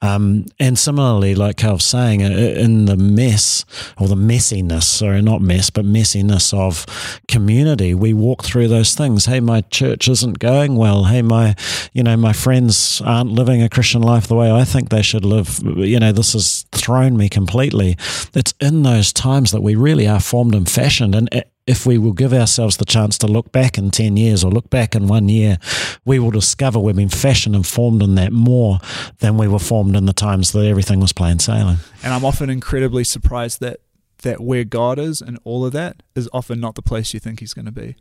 Um, 0.00 0.46
and 0.58 0.78
similarly, 0.78 1.34
like 1.34 1.56
Cal's 1.56 1.84
saying, 1.84 2.22
uh, 2.22 2.28
uh, 2.28 2.60
in 2.60 2.84
the 2.84 2.96
mess 2.96 3.64
or 3.98 4.08
the 4.08 4.14
messiness, 4.14 4.84
sorry, 4.84 5.20
not 5.20 5.42
mess, 5.42 5.70
but 5.70 5.84
messiness 5.84 6.54
of 6.56 6.86
community, 7.26 7.92
we 7.92 8.14
walk 8.14 8.44
through 8.44 8.68
those 8.68 8.94
things. 8.94 9.26
Hey, 9.26 9.40
my 9.40 9.62
church 9.62 10.08
isn't 10.08 10.38
going 10.38 10.76
well. 10.76 11.04
Hey, 11.04 11.22
my, 11.22 11.56
you 11.92 12.02
know, 12.02 12.16
my 12.16 12.32
friends 12.32 13.02
aren't 13.04 13.32
living 13.32 13.62
a 13.62 13.68
Christian 13.68 14.02
life 14.02 14.28
the 14.28 14.36
way 14.36 14.50
I 14.50 14.64
think 14.64 14.88
they 14.88 15.02
should 15.02 15.24
live. 15.24 15.60
You 15.62 15.98
know, 15.98 16.12
this 16.12 16.32
has 16.34 16.64
thrown 16.72 17.16
me 17.16 17.28
completely. 17.28 17.96
It's 18.34 18.54
in 18.60 18.82
those 18.82 19.12
times 19.12 19.50
that 19.50 19.62
we 19.62 19.74
really 19.74 20.06
are 20.06 20.20
formed 20.20 20.54
and 20.54 20.70
fashioned. 20.70 21.14
And 21.14 21.34
uh, 21.34 21.42
if 21.66 21.86
we 21.86 21.96
will 21.96 22.12
give 22.12 22.32
ourselves 22.32 22.76
the 22.76 22.84
chance 22.84 23.16
to 23.18 23.26
look 23.26 23.52
back 23.52 23.78
in 23.78 23.90
10 23.90 24.16
years 24.16 24.42
or 24.42 24.50
look 24.50 24.68
back 24.68 24.94
in 24.94 25.06
one 25.06 25.28
year, 25.28 25.58
we 26.04 26.18
will 26.18 26.30
discover 26.30 26.78
we've 26.78 26.96
been 26.96 27.08
fashioned 27.08 27.54
and 27.54 27.66
formed 27.66 28.02
in 28.02 28.16
that 28.16 28.32
more 28.32 28.78
than 29.18 29.36
we 29.36 29.46
were 29.46 29.60
formed 29.60 29.94
in 29.94 30.06
the 30.06 30.12
times 30.12 30.52
that 30.52 30.66
everything 30.66 30.98
was 30.98 31.12
plain 31.12 31.38
sailing. 31.38 31.76
And 32.02 32.12
I'm 32.12 32.24
often 32.24 32.50
incredibly 32.50 33.04
surprised 33.04 33.60
that 33.60 33.80
that 34.22 34.40
where 34.40 34.62
God 34.62 35.00
is 35.00 35.20
and 35.20 35.36
all 35.42 35.64
of 35.64 35.72
that 35.72 36.00
is 36.14 36.28
often 36.32 36.60
not 36.60 36.76
the 36.76 36.82
place 36.82 37.12
you 37.12 37.18
think 37.18 37.40
He's 37.40 37.54
going 37.54 37.64
to 37.64 37.72
be. 37.72 37.96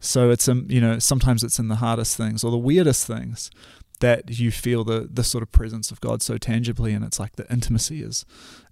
So 0.00 0.30
it's 0.30 0.48
um 0.48 0.66
you 0.70 0.80
know 0.80 0.98
sometimes 0.98 1.44
it's 1.44 1.58
in 1.58 1.68
the 1.68 1.76
hardest 1.76 2.16
things 2.16 2.42
or 2.42 2.50
the 2.50 2.56
weirdest 2.56 3.06
things 3.06 3.50
that 4.00 4.38
you 4.38 4.50
feel 4.50 4.84
the 4.84 5.08
the 5.12 5.24
sort 5.24 5.42
of 5.42 5.52
presence 5.52 5.90
of 5.90 6.00
God 6.00 6.22
so 6.22 6.38
tangibly, 6.38 6.92
and 6.92 7.04
it's 7.04 7.20
like 7.20 7.36
the 7.36 7.50
intimacy 7.52 8.02
is 8.02 8.24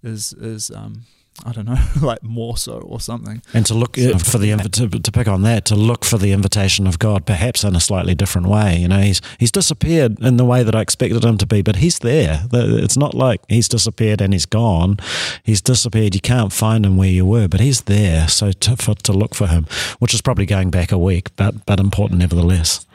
is 0.03 0.33
is 0.33 0.71
um 0.71 1.03
I 1.43 1.51
don't 1.51 1.65
know, 1.65 1.77
like 2.01 2.23
more 2.23 2.57
so 2.57 2.79
or 2.79 2.99
something. 3.01 3.41
And 3.53 3.65
to 3.65 3.73
look 3.73 3.97
so, 3.97 4.17
for 4.19 4.37
the 4.37 4.55
to, 4.55 4.87
to 4.87 5.11
pick 5.11 5.27
on 5.27 5.41
that, 5.41 5.65
to 5.65 5.75
look 5.75 6.05
for 6.05 6.17
the 6.17 6.31
invitation 6.31 6.87
of 6.87 6.97
God, 6.97 7.25
perhaps 7.25 7.63
in 7.63 7.75
a 7.75 7.79
slightly 7.79 8.15
different 8.15 8.47
way. 8.47 8.77
You 8.77 8.87
know, 8.87 9.01
he's 9.01 9.21
he's 9.37 9.51
disappeared 9.51 10.19
in 10.21 10.37
the 10.37 10.45
way 10.45 10.63
that 10.63 10.75
I 10.75 10.81
expected 10.81 11.23
him 11.25 11.37
to 11.39 11.45
be, 11.45 11.61
but 11.61 11.77
he's 11.77 11.99
there. 11.99 12.45
It's 12.53 12.97
not 12.97 13.13
like 13.13 13.41
he's 13.49 13.67
disappeared 13.67 14.21
and 14.21 14.33
he's 14.33 14.45
gone. 14.45 14.97
He's 15.43 15.61
disappeared. 15.61 16.15
You 16.15 16.21
can't 16.21 16.53
find 16.53 16.85
him 16.85 16.95
where 16.95 17.09
you 17.09 17.25
were, 17.25 17.47
but 17.47 17.59
he's 17.59 17.81
there. 17.81 18.27
So 18.27 18.51
to, 18.51 18.77
for, 18.77 18.95
to 18.95 19.11
look 19.11 19.35
for 19.35 19.47
him, 19.47 19.67
which 19.99 20.13
is 20.13 20.21
probably 20.21 20.45
going 20.45 20.71
back 20.71 20.91
a 20.91 20.97
week, 20.97 21.35
but 21.35 21.65
but 21.65 21.79
important 21.79 22.19
nevertheless 22.19 22.85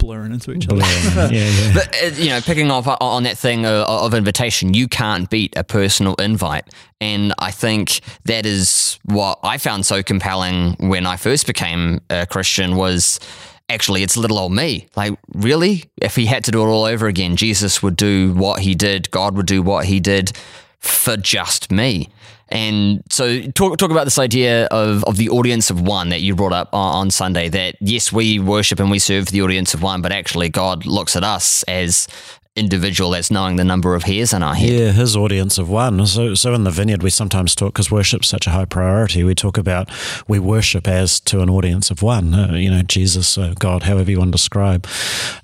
blurring 0.00 0.32
into 0.32 0.52
each 0.52 0.66
other. 0.68 0.80
yeah, 0.80 1.28
yeah. 1.30 1.74
But 1.74 1.96
uh, 2.02 2.06
you 2.16 2.30
know, 2.30 2.40
picking 2.40 2.70
off 2.70 2.88
on 3.00 3.22
that 3.22 3.38
thing 3.38 3.64
of, 3.64 3.86
of, 3.86 4.14
invitation, 4.14 4.74
you 4.74 4.88
can't 4.88 5.30
beat 5.30 5.56
a 5.56 5.62
personal 5.62 6.14
invite, 6.16 6.64
and 7.00 7.32
I 7.38 7.52
think 7.52 8.00
that 8.24 8.46
is 8.46 8.98
what 9.04 9.38
I 9.44 9.58
found 9.58 9.86
so 9.86 10.02
compelling 10.02 10.74
when 10.80 11.06
I 11.06 11.16
first 11.16 11.46
became 11.46 12.00
a 12.10 12.26
Christian 12.26 12.76
was. 12.76 13.20
Actually, 13.68 14.02
it's 14.02 14.16
little 14.16 14.36
old 14.36 14.50
me. 14.50 14.88
Like, 14.96 15.16
really? 15.32 15.84
If 16.02 16.16
he 16.16 16.26
had 16.26 16.42
to 16.42 16.50
do 16.50 16.60
it 16.60 16.66
all 16.66 16.86
over 16.86 17.06
again, 17.06 17.36
Jesus 17.36 17.80
would 17.84 17.94
do 17.94 18.34
what 18.34 18.58
he 18.58 18.74
did, 18.74 19.08
God 19.12 19.36
would 19.36 19.46
do 19.46 19.62
what 19.62 19.84
he 19.84 20.00
did 20.00 20.32
for 20.80 21.16
just 21.16 21.70
me. 21.70 22.08
And 22.50 23.02
so 23.10 23.42
talk 23.52 23.78
talk 23.78 23.90
about 23.90 24.04
this 24.04 24.18
idea 24.18 24.66
of, 24.66 25.04
of 25.04 25.16
the 25.16 25.28
audience 25.30 25.70
of 25.70 25.80
one 25.80 26.08
that 26.08 26.20
you 26.20 26.34
brought 26.34 26.52
up 26.52 26.68
on, 26.72 27.10
Sunday 27.10 27.48
that 27.48 27.76
yes, 27.80 28.12
we 28.12 28.38
worship 28.38 28.80
and 28.80 28.90
we 28.90 28.98
serve 28.98 29.26
the 29.26 29.42
audience 29.42 29.74
of 29.74 29.82
one, 29.82 30.02
but 30.02 30.12
actually 30.12 30.48
God 30.48 30.86
looks 30.86 31.16
at 31.16 31.24
us 31.24 31.62
as 31.64 32.08
individual 32.56 33.14
as 33.14 33.30
knowing 33.30 33.56
the 33.56 33.64
number 33.64 33.94
of 33.94 34.02
hairs 34.02 34.32
in 34.32 34.42
our 34.42 34.54
head. 34.54 34.68
Yeah, 34.68 34.92
his 34.92 35.16
audience 35.16 35.56
of 35.56 35.70
one. 35.70 36.04
So, 36.06 36.34
so 36.34 36.52
in 36.52 36.64
the 36.64 36.70
vineyard, 36.70 37.02
we 37.02 37.10
sometimes 37.10 37.54
talk 37.54 37.72
because 37.72 37.90
worship's 37.90 38.28
such 38.28 38.46
a 38.46 38.50
high 38.50 38.64
priority. 38.64 39.22
We 39.22 39.34
talk 39.34 39.56
about 39.56 39.88
we 40.28 40.38
worship 40.38 40.88
as 40.88 41.20
to 41.20 41.40
an 41.40 41.48
audience 41.48 41.90
of 41.90 42.02
one. 42.02 42.34
Uh, 42.34 42.54
you 42.54 42.70
know, 42.70 42.82
Jesus, 42.82 43.38
uh, 43.38 43.54
God, 43.58 43.84
however 43.84 44.10
you 44.10 44.18
want 44.18 44.32
to 44.32 44.36
describe. 44.36 44.86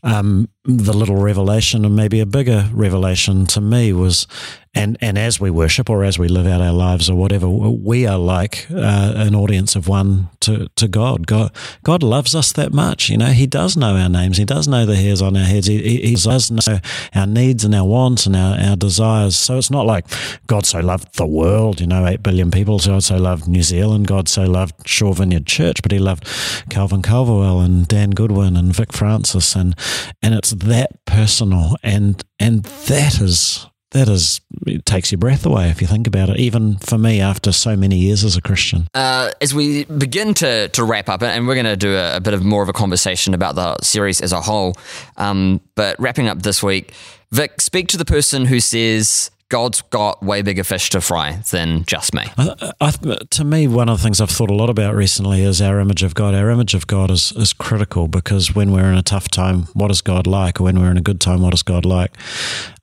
Um, 0.03 0.49
the 0.65 0.93
little 0.93 1.17
revelation, 1.17 1.85
and 1.85 1.95
maybe 1.95 2.19
a 2.19 2.27
bigger 2.27 2.69
revelation 2.73 3.47
to 3.47 3.61
me 3.61 3.93
was 3.93 4.27
and 4.77 4.99
and 5.01 5.19
as 5.19 5.41
we 5.41 5.51
worship 5.51 5.89
or 5.89 6.05
as 6.05 6.19
we 6.19 6.29
live 6.29 6.47
out 6.47 6.61
our 6.61 6.73
lives 6.73 7.09
or 7.09 7.17
whatever, 7.17 7.49
we 7.49 8.07
are 8.07 8.19
like 8.19 8.67
uh, 8.71 9.15
an 9.17 9.35
audience 9.35 9.75
of 9.75 9.89
one 9.89 10.29
to, 10.41 10.69
to 10.77 10.87
God. 10.87 11.27
God 11.27 11.51
God 11.83 12.03
loves 12.03 12.35
us 12.35 12.53
that 12.53 12.73
much. 12.73 13.09
You 13.09 13.17
know, 13.17 13.33
He 13.33 13.47
does 13.47 13.77
know 13.77 13.97
our 13.97 14.09
names. 14.09 14.37
He 14.37 14.45
does 14.45 14.69
know 14.69 14.85
the 14.85 14.97
hairs 14.97 15.23
on 15.23 15.37
our 15.37 15.45
heads. 15.45 15.67
He, 15.67 15.79
he, 15.83 16.09
he 16.09 16.15
does 16.15 16.51
know 16.51 16.79
our 17.15 17.27
needs 17.27 17.65
and 17.65 17.75
our 17.75 17.87
wants 17.87 18.27
and 18.27 18.37
our, 18.37 18.59
our 18.61 18.77
desires. 18.77 19.35
So 19.35 19.57
it's 19.57 19.71
not 19.71 19.87
like 19.87 20.07
God 20.47 20.67
so 20.67 20.81
loved 20.81 21.17
the 21.17 21.27
world. 21.27 21.81
You 21.81 21.87
know, 21.87 22.07
eight 22.07 22.23
billion 22.23 22.51
people. 22.51 22.79
God 22.79 23.03
so 23.03 23.17
loved 23.17 23.49
New 23.49 23.63
Zealand. 23.63 24.07
God 24.07 24.29
so 24.29 24.45
loved 24.45 24.87
Shore 24.87 25.15
Vineyard 25.15 25.47
Church. 25.47 25.83
But 25.83 25.93
He 25.93 25.99
loved 25.99 26.25
Calvin 26.69 27.03
Calverwell 27.03 27.65
and 27.65 27.89
Dan 27.89 28.11
Goodwin 28.11 28.57
and 28.57 28.75
Vic 28.75 28.93
Francis 28.93 29.57
and 29.57 29.75
and 30.23 30.35
it's 30.35 30.51
that 30.51 31.05
personal 31.07 31.77
and 31.83 32.23
and 32.39 32.65
that 32.65 33.21
is 33.21 33.67
that 33.93 34.09
is 34.09 34.41
it 34.67 34.85
takes 34.85 35.13
your 35.13 35.19
breath 35.19 35.47
away 35.47 35.71
if 35.71 35.81
you 35.81 35.87
think 35.87 36.07
about 36.07 36.29
it. 36.29 36.39
Even 36.39 36.77
for 36.79 36.99
me, 36.99 37.21
after 37.21 37.53
so 37.53 37.77
many 37.77 37.97
years 37.97 38.25
as 38.25 38.37
a 38.37 38.43
Christian. 38.43 38.89
Uh, 38.95 39.31
as 39.41 39.55
we 39.55 39.85
begin 39.85 40.35
to 40.35 40.69
to 40.69 40.85
wrap 40.85 41.09
up, 41.09 41.23
and 41.23 41.47
we're 41.47 41.55
going 41.55 41.67
to 41.67 41.77
do 41.77 41.95
a, 41.95 42.17
a, 42.17 42.21
bit 42.21 42.35
of 42.35 42.45
more 42.45 42.63
of 42.63 42.69
a 42.69 42.73
conversation 42.73 43.35
about 43.35 43.55
the 43.55 43.77
series 43.83 44.21
as 44.21 44.33
a 44.33 44.41
whole. 44.41 44.75
Um, 45.17 45.61
but 45.75 45.99
wrapping 46.01 46.29
up 46.29 46.43
this 46.43 46.63
week, 46.63 46.93
Vic, 47.31 47.61
speak 47.61 47.89
to 47.89 47.97
the 47.97 48.05
person 48.05 48.47
who 48.47 48.61
says 48.61 49.31
God's 49.49 49.83
got 49.83 50.25
way 50.25 50.43
bigger 50.43 50.65
fish 50.65 50.91
to 50.91 51.01
fry 51.01 51.41
than 51.51 51.85
just 51.85 52.13
me. 52.13 52.25
I, 52.37 52.73
I, 52.81 52.91
to 52.91 53.45
me, 53.45 53.69
one 53.69 53.89
of 53.89 53.99
the 53.99 54.03
things 54.03 54.21
I've 54.21 54.31
thought 54.31 54.51
a 54.51 54.55
lot 54.55 54.69
about 54.69 54.97
recently 54.97 55.43
is 55.43 55.63
our 55.63 55.79
image 55.79 56.03
of 56.03 56.15
God. 56.15 56.35
Our 56.35 56.51
image 56.51 56.75
of 56.75 56.89
God 56.89 57.13
is, 57.13 57.31
is 57.33 57.53
critical 57.53 58.09
because 58.09 58.57
when 58.57 58.73
we're 58.73 58.91
in 58.91 58.99
a 58.99 59.03
tough 59.03 59.29
time, 59.29 59.67
what 59.75 59.93
is 59.93 60.01
God 60.01 60.27
like? 60.27 60.59
When 60.59 60.81
we're 60.81 60.91
in 60.91 60.97
a 60.97 61.03
good 61.03 61.21
time, 61.21 61.43
what 61.43 61.55
is 61.55 61.63
God 61.63 61.85
like? 61.85 62.13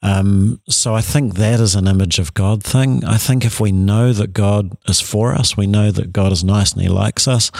Um, 0.03 0.61
so 0.69 0.93
I 0.93 1.01
think 1.01 1.35
that 1.35 1.59
is 1.59 1.75
an 1.75 1.87
image 1.87 2.19
of 2.19 2.33
God 2.33 2.63
thing. 2.63 3.03
I 3.05 3.17
think 3.17 3.45
if 3.45 3.59
we 3.59 3.71
know 3.71 4.13
that 4.13 4.33
God 4.33 4.77
is 4.87 5.01
for 5.01 5.33
us, 5.33 5.57
we 5.57 5.65
know 5.65 5.91
that 5.91 6.11
God 6.13 6.31
is 6.31 6.43
nice 6.43 6.73
and 6.73 6.81
He 6.81 6.89
likes 6.89 7.27
us, 7.27 7.51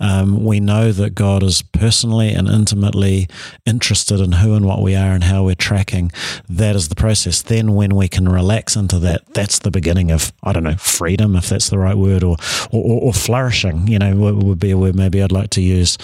um, 0.00 0.44
we 0.44 0.60
know 0.60 0.92
that 0.92 1.14
God 1.14 1.42
is 1.42 1.62
personally 1.62 2.30
and 2.30 2.48
intimately 2.48 3.28
interested 3.66 4.20
in 4.20 4.32
who 4.32 4.54
and 4.54 4.66
what 4.66 4.82
we 4.82 4.94
are 4.94 5.12
and 5.12 5.24
how 5.24 5.44
we're 5.44 5.54
tracking, 5.54 6.10
that 6.48 6.74
is 6.74 6.88
the 6.88 6.94
process. 6.94 7.42
Then 7.42 7.74
when 7.74 7.94
we 7.94 8.08
can 8.08 8.28
relax 8.50 8.76
into 8.76 8.98
that, 8.98 9.22
that's 9.32 9.60
the 9.60 9.70
beginning 9.70 10.10
of, 10.10 10.32
I 10.42 10.52
don't 10.52 10.64
know, 10.64 10.76
freedom, 10.76 11.36
if 11.36 11.48
that's 11.48 11.70
the 11.70 11.78
right 11.78 11.96
word, 11.96 12.24
or, 12.24 12.36
or, 12.72 13.02
or 13.02 13.12
flourishing, 13.12 13.86
you 13.86 13.98
know, 13.98 14.14
would 14.16 14.58
be 14.58 14.72
a 14.72 14.78
word 14.78 14.96
maybe 14.96 15.22
I'd 15.22 15.32
like 15.32 15.50
to 15.50 15.60
use 15.60 15.96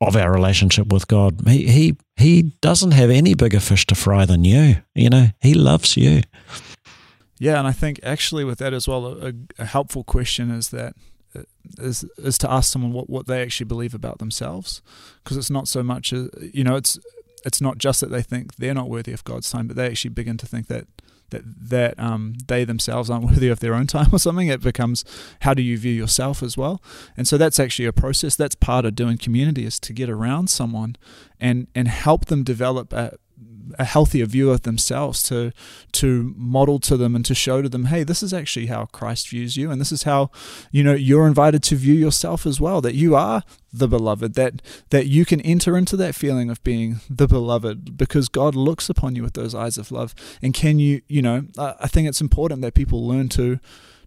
of 0.00 0.14
our 0.14 0.32
relationship 0.32 0.92
with 0.92 1.08
God. 1.08 1.40
He, 1.46 1.66
he 1.66 1.96
he 2.16 2.42
doesn't 2.60 2.92
have 2.92 3.10
any 3.10 3.34
bigger 3.34 3.60
fish 3.60 3.86
to 3.86 3.94
fry 3.94 4.26
than 4.26 4.44
you. 4.44 4.76
You 4.94 5.10
know, 5.10 5.26
he 5.40 5.54
loves 5.54 5.96
you. 5.96 6.22
Yeah, 7.38 7.58
and 7.58 7.66
I 7.66 7.72
think 7.72 8.00
actually 8.02 8.44
with 8.44 8.58
that 8.58 8.72
as 8.72 8.86
well, 8.88 9.06
a, 9.06 9.32
a 9.58 9.64
helpful 9.64 10.04
question 10.04 10.50
is 10.50 10.68
that 10.70 10.94
uh, 11.34 11.42
is 11.78 12.04
is 12.18 12.38
to 12.38 12.50
ask 12.50 12.72
someone 12.72 12.92
what, 12.92 13.10
what 13.10 13.26
they 13.26 13.42
actually 13.42 13.66
believe 13.66 13.94
about 13.94 14.18
themselves, 14.18 14.82
because 15.24 15.36
it's 15.36 15.50
not 15.50 15.66
so 15.66 15.82
much 15.82 16.12
a, 16.12 16.28
you 16.52 16.62
know 16.62 16.76
it's 16.76 16.98
it's 17.44 17.60
not 17.60 17.78
just 17.78 18.00
that 18.00 18.10
they 18.10 18.22
think 18.22 18.56
they're 18.56 18.74
not 18.74 18.88
worthy 18.88 19.12
of 19.12 19.24
God's 19.24 19.50
time, 19.50 19.66
but 19.66 19.76
they 19.76 19.86
actually 19.86 20.10
begin 20.10 20.36
to 20.36 20.46
think 20.46 20.68
that 20.68 20.86
that 21.30 21.42
that 21.44 21.98
um, 21.98 22.34
they 22.46 22.64
themselves 22.64 23.10
aren't 23.10 23.24
worthy 23.30 23.48
of 23.48 23.60
their 23.60 23.74
own 23.74 23.86
time 23.86 24.08
or 24.12 24.18
something. 24.18 24.48
It 24.48 24.62
becomes 24.62 25.04
how 25.42 25.54
do 25.54 25.62
you 25.62 25.78
view 25.78 25.92
yourself 25.92 26.42
as 26.42 26.56
well, 26.56 26.82
and 27.16 27.26
so 27.26 27.36
that's 27.38 27.60
actually 27.60 27.86
a 27.86 27.92
process. 27.92 28.36
That's 28.36 28.54
part 28.54 28.84
of 28.84 28.94
doing 28.94 29.18
community 29.18 29.64
is 29.64 29.78
to 29.80 29.92
get 29.92 30.10
around 30.10 30.48
someone 30.48 30.96
and 31.40 31.68
and 31.74 31.88
help 31.88 32.26
them 32.26 32.42
develop 32.42 32.92
a, 32.92 33.16
a 33.78 33.84
healthier 33.84 34.26
view 34.26 34.50
of 34.50 34.62
themselves 34.62 35.22
to 35.24 35.52
to 35.92 36.34
model 36.36 36.78
to 36.80 36.96
them 36.96 37.14
and 37.14 37.24
to 37.24 37.34
show 37.34 37.60
to 37.62 37.68
them 37.68 37.86
hey 37.86 38.02
this 38.02 38.22
is 38.22 38.32
actually 38.32 38.66
how 38.66 38.86
Christ 38.86 39.28
views 39.28 39.56
you. 39.56 39.70
And 39.70 39.80
this 39.80 39.92
is 39.92 40.04
how 40.04 40.30
you 40.70 40.82
know 40.82 40.94
you're 40.94 41.26
invited 41.26 41.62
to 41.64 41.76
view 41.76 41.94
yourself 41.94 42.46
as 42.46 42.60
well 42.60 42.80
that 42.80 42.94
you 42.94 43.14
are 43.14 43.42
the 43.72 43.88
beloved 43.88 44.34
that 44.34 44.62
that 44.90 45.06
you 45.06 45.24
can 45.24 45.40
enter 45.42 45.76
into 45.76 45.96
that 45.96 46.14
feeling 46.14 46.50
of 46.50 46.62
being 46.64 47.00
the 47.10 47.28
beloved 47.28 47.96
because 47.96 48.28
God 48.28 48.54
looks 48.54 48.88
upon 48.88 49.14
you 49.14 49.22
with 49.22 49.34
those 49.34 49.54
eyes 49.54 49.78
of 49.78 49.92
love. 49.92 50.14
And 50.42 50.54
can 50.54 50.78
you 50.78 51.02
you 51.08 51.22
know 51.22 51.46
I 51.58 51.88
think 51.88 52.08
it's 52.08 52.20
important 52.20 52.62
that 52.62 52.74
people 52.74 53.06
learn 53.06 53.28
to 53.30 53.60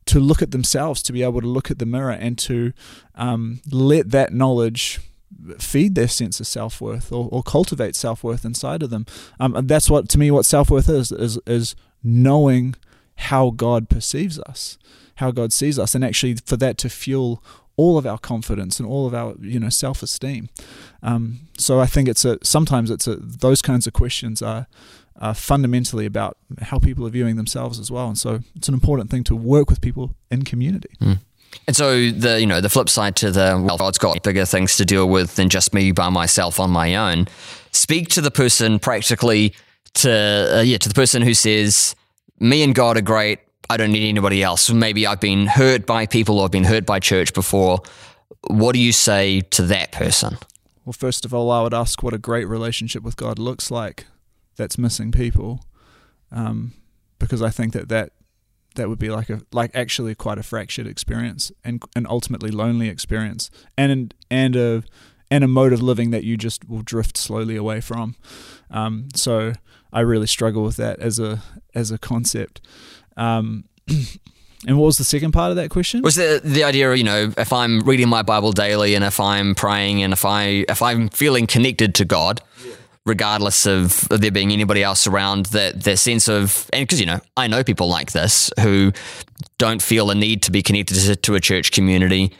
to 0.07 0.19
look 0.19 0.41
at 0.41 0.51
themselves 0.51 1.03
to 1.03 1.13
be 1.13 1.21
able 1.21 1.41
to 1.41 1.47
look 1.47 1.69
at 1.69 1.77
the 1.77 1.85
mirror 1.85 2.11
and 2.11 2.37
to 2.39 2.73
um, 3.13 3.61
let 3.71 4.09
that 4.09 4.33
knowledge 4.33 4.99
feed 5.57 5.95
their 5.95 6.07
sense 6.07 6.39
of 6.39 6.47
self 6.47 6.81
worth 6.81 7.11
or, 7.11 7.27
or, 7.31 7.43
cultivate 7.43 7.95
self 7.95 8.23
worth 8.23 8.45
inside 8.45 8.83
of 8.83 8.89
them. 8.89 9.05
Um, 9.39 9.55
that's 9.65 9.89
what 9.89 10.09
to 10.09 10.19
me 10.19 10.31
what 10.31 10.45
self 10.45 10.69
worth 10.69 10.89
is 10.89 11.11
is 11.11 11.39
is 11.47 11.75
knowing 12.03 12.75
how 13.15 13.51
God 13.51 13.89
perceives 13.89 14.39
us, 14.39 14.77
how 15.15 15.31
God 15.31 15.53
sees 15.53 15.77
us, 15.77 15.95
and 15.95 16.03
actually 16.03 16.35
for 16.45 16.57
that 16.57 16.77
to 16.79 16.89
fuel 16.89 17.43
all 17.77 17.97
of 17.97 18.05
our 18.05 18.17
confidence 18.17 18.79
and 18.79 18.87
all 18.87 19.07
of 19.07 19.13
our 19.13 19.35
you 19.39 19.59
know 19.59 19.69
self 19.69 20.03
esteem. 20.03 20.49
Um, 21.01 21.47
so 21.57 21.79
I 21.79 21.85
think 21.85 22.07
it's 22.07 22.25
a 22.25 22.37
sometimes 22.43 22.91
it's 22.91 23.07
a 23.07 23.15
those 23.15 23.61
kinds 23.61 23.87
of 23.87 23.93
questions 23.93 24.41
are. 24.41 24.67
are 25.19 25.35
fundamentally 25.35 26.07
about 26.07 26.35
how 26.61 26.79
people 26.79 27.05
are 27.05 27.11
viewing 27.11 27.35
themselves 27.35 27.79
as 27.79 27.91
well, 27.91 28.07
and 28.07 28.17
so 28.17 28.39
it's 28.55 28.67
an 28.67 28.73
important 28.73 29.11
thing 29.11 29.23
to 29.23 29.35
work 29.35 29.69
with 29.69 29.79
people 29.79 30.15
in 30.31 30.41
community. 30.43 30.89
Mm. 30.99 31.19
And 31.67 31.75
so 31.75 32.09
the 32.09 32.39
you 32.39 32.47
know 32.47 32.61
the 32.61 32.69
flip 32.69 32.89
side 32.89 33.15
to 33.17 33.31
the 33.31 33.61
well, 33.63 33.77
God's 33.77 33.97
got 33.97 34.21
bigger 34.23 34.45
things 34.45 34.77
to 34.77 34.85
deal 34.85 35.07
with 35.07 35.35
than 35.35 35.49
just 35.49 35.73
me 35.73 35.91
by 35.91 36.09
myself 36.09 36.59
on 36.59 36.69
my 36.69 36.95
own. 36.95 37.27
Speak 37.71 38.09
to 38.09 38.21
the 38.21 38.31
person 38.31 38.79
practically 38.79 39.53
to 39.95 40.57
uh, 40.57 40.61
yeah 40.61 40.77
to 40.77 40.89
the 40.89 40.95
person 40.95 41.21
who 41.21 41.33
says 41.33 41.95
me 42.39 42.63
and 42.63 42.73
God 42.75 42.97
are 42.97 43.01
great. 43.01 43.39
I 43.69 43.77
don't 43.77 43.91
need 43.91 44.09
anybody 44.09 44.43
else. 44.43 44.69
Maybe 44.69 45.07
I've 45.07 45.21
been 45.21 45.47
hurt 45.47 45.85
by 45.85 46.05
people 46.05 46.39
or 46.39 46.45
I've 46.45 46.51
been 46.51 46.65
hurt 46.65 46.85
by 46.85 46.99
church 46.99 47.33
before. 47.33 47.79
What 48.47 48.73
do 48.73 48.79
you 48.79 48.91
say 48.91 49.41
to 49.41 49.61
that 49.63 49.91
person? 49.91 50.37
Well, 50.83 50.93
first 50.93 51.25
of 51.25 51.33
all, 51.33 51.51
I 51.51 51.61
would 51.61 51.73
ask 51.73 52.01
what 52.03 52.13
a 52.13 52.17
great 52.17 52.45
relationship 52.45 53.03
with 53.03 53.15
God 53.15 53.37
looks 53.37 53.69
like 53.69 54.07
that's 54.57 54.77
missing 54.77 55.11
people, 55.11 55.63
um, 56.31 56.73
because 57.19 57.41
I 57.41 57.49
think 57.49 57.73
that 57.73 57.87
that 57.89 58.11
that 58.75 58.89
would 58.89 58.99
be 58.99 59.09
like 59.09 59.29
a 59.29 59.41
like 59.51 59.71
actually 59.73 60.15
quite 60.15 60.37
a 60.37 60.43
fractured 60.43 60.87
experience 60.87 61.51
and 61.63 61.83
an 61.95 62.05
ultimately 62.09 62.51
lonely 62.51 62.87
experience 62.87 63.49
and 63.77 64.13
and 64.29 64.55
a 64.55 64.83
and 65.29 65.43
a 65.43 65.47
mode 65.47 65.73
of 65.73 65.81
living 65.81 66.11
that 66.11 66.23
you 66.23 66.37
just 66.37 66.67
will 66.67 66.81
drift 66.81 67.17
slowly 67.17 67.55
away 67.55 67.79
from. 67.79 68.15
Um, 68.69 69.07
so 69.15 69.53
I 69.93 70.01
really 70.01 70.27
struggle 70.27 70.63
with 70.63 70.77
that 70.77 70.99
as 70.99 71.19
a 71.19 71.41
as 71.73 71.91
a 71.91 71.97
concept. 71.97 72.61
Um, 73.17 73.65
and 74.67 74.77
what 74.77 74.85
was 74.85 74.97
the 74.97 75.03
second 75.03 75.31
part 75.31 75.51
of 75.51 75.55
that 75.57 75.69
question? 75.69 76.01
Was 76.01 76.15
the 76.15 76.41
the 76.43 76.63
idea, 76.63 76.93
you 76.95 77.03
know, 77.03 77.33
if 77.37 77.53
I'm 77.53 77.81
reading 77.81 78.09
my 78.09 78.21
Bible 78.21 78.51
daily 78.51 78.95
and 78.95 79.03
if 79.03 79.19
I'm 79.19 79.55
praying 79.55 80.03
and 80.03 80.13
if 80.13 80.25
I 80.25 80.65
if 80.69 80.81
I'm 80.81 81.09
feeling 81.09 81.47
connected 81.47 81.95
to 81.95 82.05
God, 82.05 82.41
yeah 82.65 82.73
regardless 83.05 83.65
of 83.65 84.07
there 84.09 84.31
being 84.31 84.51
anybody 84.51 84.83
else 84.83 85.07
around, 85.07 85.47
that 85.47 85.83
their 85.83 85.97
sense 85.97 86.27
of, 86.27 86.69
and 86.71 86.83
because, 86.83 86.99
you 86.99 87.05
know, 87.05 87.19
I 87.35 87.47
know 87.47 87.63
people 87.63 87.87
like 87.87 88.11
this 88.11 88.51
who 88.59 88.91
don't 89.57 89.81
feel 89.81 90.11
a 90.11 90.15
need 90.15 90.43
to 90.43 90.51
be 90.51 90.61
connected 90.61 91.21
to 91.23 91.35
a 91.35 91.39
church 91.39 91.71
community 91.71 92.31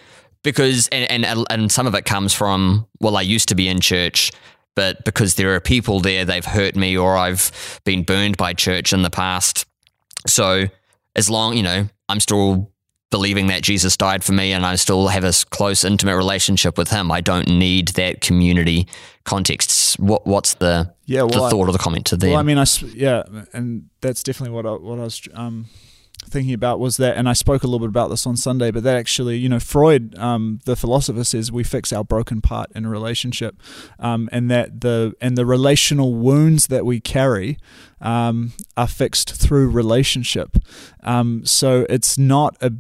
because, 0.44 0.88
and, 0.90 1.26
and, 1.26 1.46
and 1.50 1.72
some 1.72 1.88
of 1.88 1.96
it 1.96 2.06
comes 2.06 2.34
from, 2.34 2.88
well, 3.00 3.18
I 3.18 3.22
used 3.22 3.50
to 3.50 3.56
be 3.56 3.68
in 3.68 3.80
church, 3.80 4.32
but 4.76 5.04
because 5.04 5.36
there 5.36 5.54
are 5.56 5.60
people 5.60 6.00
there, 6.00 6.26
they've 6.26 6.46
hurt 6.46 6.76
me 6.76 6.98
or 6.98 7.18
I've 7.18 7.80
been 7.84 8.04
burned 8.04 8.38
by 8.38 8.54
church 8.54 8.94
in 8.94 9.02
the 9.02 9.10
past. 9.10 9.66
So 10.28 10.66
as 11.16 11.30
long, 11.30 11.58
you 11.58 11.64
know, 11.64 11.90
I'm 12.08 12.20
still 12.20 12.71
believing 13.12 13.48
that 13.48 13.62
Jesus 13.62 13.96
died 13.96 14.24
for 14.24 14.32
me 14.32 14.54
and 14.54 14.66
I 14.66 14.76
still 14.76 15.10
have 15.10 15.24
a 15.24 15.34
close, 15.52 15.84
intimate 15.84 16.16
relationship 16.16 16.78
with 16.78 16.90
him. 16.90 17.12
I 17.12 17.22
don't 17.22 17.48
need 17.48 17.90
that 17.90 18.22
community 18.22 18.88
context. 19.24 20.00
What 20.00 20.26
What's 20.26 20.56
the 20.56 20.94
yeah, 21.06 21.22
well, 21.22 21.30
the 21.30 21.50
thought 21.50 21.54
I, 21.54 21.58
or 21.58 21.72
the 21.72 21.78
comment 21.78 22.06
to 22.08 22.18
them? 22.18 22.32
Well, 22.32 22.40
I 22.40 22.44
mean, 22.44 22.58
I 22.58 22.66
yeah, 22.94 23.24
and 23.54 23.90
that's 24.00 24.24
definitely 24.24 24.56
what 24.56 24.66
I, 24.66 24.72
what 24.72 24.98
I 24.98 25.04
was 25.04 25.22
um, 25.34 25.68
thinking 26.26 26.54
about 26.54 26.80
was 26.80 26.98
that, 26.98 27.18
and 27.18 27.28
I 27.28 27.34
spoke 27.34 27.64
a 27.64 27.68
little 27.68 27.80
bit 27.80 27.90
about 27.90 28.10
this 28.10 28.26
on 28.26 28.38
Sunday, 28.38 28.72
but 28.72 28.84
that 28.84 28.96
actually, 28.96 29.38
you 29.38 29.50
know, 29.50 29.60
Freud, 29.60 30.18
um, 30.18 30.60
the 30.66 30.76
philosopher, 30.76 31.24
says 31.24 31.52
we 31.52 31.64
fix 31.64 31.92
our 31.92 32.04
broken 32.04 32.42
part 32.42 32.72
in 32.74 32.86
a 32.86 32.90
relationship, 32.90 33.62
um, 34.00 34.30
and 34.32 34.50
that 34.50 34.82
the 34.82 35.14
and 35.20 35.38
the 35.38 35.46
relational 35.46 36.16
wounds 36.16 36.68
that 36.68 36.86
we 36.86 37.00
carry 37.00 37.58
um, 38.00 38.54
are 38.78 38.88
fixed 38.88 39.34
through 39.34 39.70
relationship. 39.70 40.58
Um, 41.04 41.46
so 41.46 41.86
it's 41.90 42.18
not 42.18 42.56
a 42.62 42.72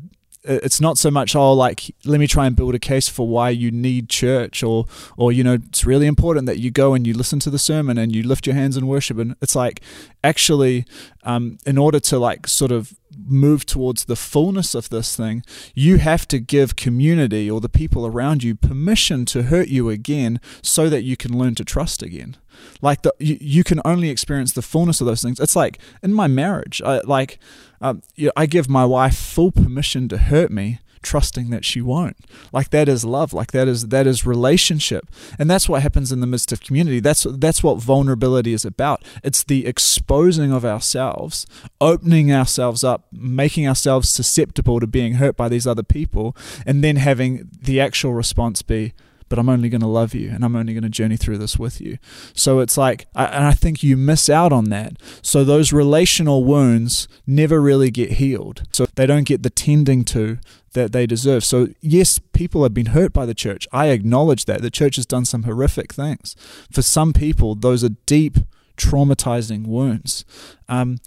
Uh, 0.47 0.59
it's 0.63 0.81
not 0.81 0.97
so 0.97 1.11
much 1.11 1.35
oh 1.35 1.53
like 1.53 1.93
let 2.03 2.19
me 2.19 2.25
try 2.25 2.47
and 2.47 2.55
build 2.55 2.73
a 2.73 2.79
case 2.79 3.07
for 3.07 3.27
why 3.27 3.49
you 3.49 3.69
need 3.69 4.09
church 4.09 4.63
or 4.63 4.85
or 5.15 5.31
you 5.31 5.43
know 5.43 5.53
it's 5.53 5.85
really 5.85 6.07
important 6.07 6.47
that 6.47 6.57
you 6.57 6.71
go 6.71 6.93
and 6.95 7.05
you 7.05 7.13
listen 7.13 7.39
to 7.39 7.49
the 7.49 7.59
sermon 7.59 7.97
and 7.97 8.15
you 8.15 8.23
lift 8.23 8.47
your 8.47 8.55
hands 8.55 8.75
in 8.75 8.87
worship. 8.87 9.17
And 9.17 9.35
it's 9.41 9.55
like 9.55 9.81
actually 10.23 10.85
um, 11.23 11.57
in 11.65 11.77
order 11.77 11.99
to 11.99 12.17
like 12.17 12.47
sort 12.47 12.71
of 12.71 12.93
move 13.25 13.65
towards 13.65 14.05
the 14.05 14.15
fullness 14.15 14.73
of 14.73 14.89
this 14.89 15.15
thing 15.15 15.43
you 15.73 15.97
have 15.97 16.27
to 16.27 16.39
give 16.39 16.75
community 16.75 17.49
or 17.49 17.59
the 17.59 17.69
people 17.69 18.05
around 18.05 18.43
you 18.43 18.55
permission 18.55 19.25
to 19.25 19.43
hurt 19.43 19.67
you 19.67 19.89
again 19.89 20.39
so 20.61 20.89
that 20.89 21.03
you 21.03 21.17
can 21.17 21.37
learn 21.37 21.55
to 21.55 21.65
trust 21.65 22.01
again. 22.01 22.37
Like 22.81 23.01
the 23.01 23.13
you, 23.19 23.37
you 23.39 23.63
can 23.63 23.81
only 23.85 24.09
experience 24.09 24.53
the 24.53 24.61
fullness 24.61 25.01
of 25.01 25.07
those 25.07 25.21
things. 25.21 25.39
It's 25.39 25.55
like 25.55 25.79
in 26.01 26.13
my 26.13 26.27
marriage 26.27 26.81
I, 26.83 26.99
like 26.99 27.39
um, 27.81 28.01
you 28.15 28.27
know, 28.27 28.33
I 28.35 28.45
give 28.45 28.69
my 28.69 28.85
wife 28.85 29.17
full 29.17 29.51
permission 29.51 30.07
to 30.09 30.17
hurt 30.17 30.51
me, 30.51 30.79
trusting 31.01 31.49
that 31.49 31.65
she 31.65 31.81
won't. 31.81 32.17
Like 32.51 32.69
that 32.71 32.87
is 32.87 33.05
love. 33.05 33.33
Like 33.33 33.51
that 33.51 33.67
is 33.67 33.87
that 33.87 34.07
is 34.07 34.25
relationship, 34.25 35.07
and 35.37 35.49
that's 35.49 35.67
what 35.67 35.81
happens 35.81 36.11
in 36.11 36.19
the 36.19 36.27
midst 36.27 36.51
of 36.51 36.61
community. 36.61 36.99
That's 36.99 37.25
that's 37.29 37.63
what 37.63 37.79
vulnerability 37.79 38.53
is 38.53 38.65
about. 38.65 39.03
It's 39.23 39.43
the 39.43 39.65
exposing 39.65 40.51
of 40.51 40.65
ourselves, 40.65 41.45
opening 41.79 42.31
ourselves 42.31 42.83
up, 42.83 43.07
making 43.11 43.67
ourselves 43.67 44.09
susceptible 44.09 44.79
to 44.79 44.87
being 44.87 45.15
hurt 45.15 45.35
by 45.35 45.49
these 45.49 45.67
other 45.67 45.83
people, 45.83 46.35
and 46.65 46.83
then 46.83 46.95
having 46.97 47.49
the 47.61 47.79
actual 47.79 48.13
response 48.13 48.61
be 48.61 48.93
but 49.31 49.39
I'm 49.39 49.47
only 49.47 49.69
going 49.69 49.79
to 49.79 49.87
love 49.87 50.13
you 50.13 50.29
and 50.29 50.43
I'm 50.43 50.57
only 50.57 50.73
going 50.73 50.83
to 50.83 50.89
journey 50.89 51.15
through 51.15 51.37
this 51.37 51.57
with 51.57 51.79
you. 51.79 51.99
So 52.33 52.59
it's 52.59 52.77
like, 52.77 53.07
and 53.15 53.45
I 53.45 53.53
think 53.53 53.81
you 53.81 53.95
miss 53.95 54.29
out 54.29 54.51
on 54.51 54.65
that. 54.71 54.97
So 55.21 55.45
those 55.45 55.71
relational 55.71 56.43
wounds 56.43 57.07
never 57.25 57.61
really 57.61 57.91
get 57.91 58.13
healed. 58.13 58.63
So 58.73 58.87
they 58.95 59.05
don't 59.05 59.23
get 59.23 59.41
the 59.41 59.49
tending 59.49 60.03
to 60.05 60.37
that 60.73 60.91
they 60.91 61.05
deserve. 61.05 61.43
So, 61.43 61.67
yes, 61.81 62.19
people 62.19 62.63
have 62.63 62.73
been 62.73 62.87
hurt 62.87 63.13
by 63.13 63.25
the 63.25 63.33
church. 63.33 63.67
I 63.71 63.87
acknowledge 63.87 64.45
that. 64.45 64.61
The 64.61 64.71
church 64.71 64.95
has 64.95 65.05
done 65.05 65.25
some 65.25 65.43
horrific 65.43 65.93
things. 65.93 66.35
For 66.71 66.81
some 66.81 67.13
people, 67.13 67.55
those 67.55 67.83
are 67.83 67.89
deep, 68.05 68.37
traumatizing 68.77 69.67
wounds. 69.67 70.25
Um, 70.69 70.99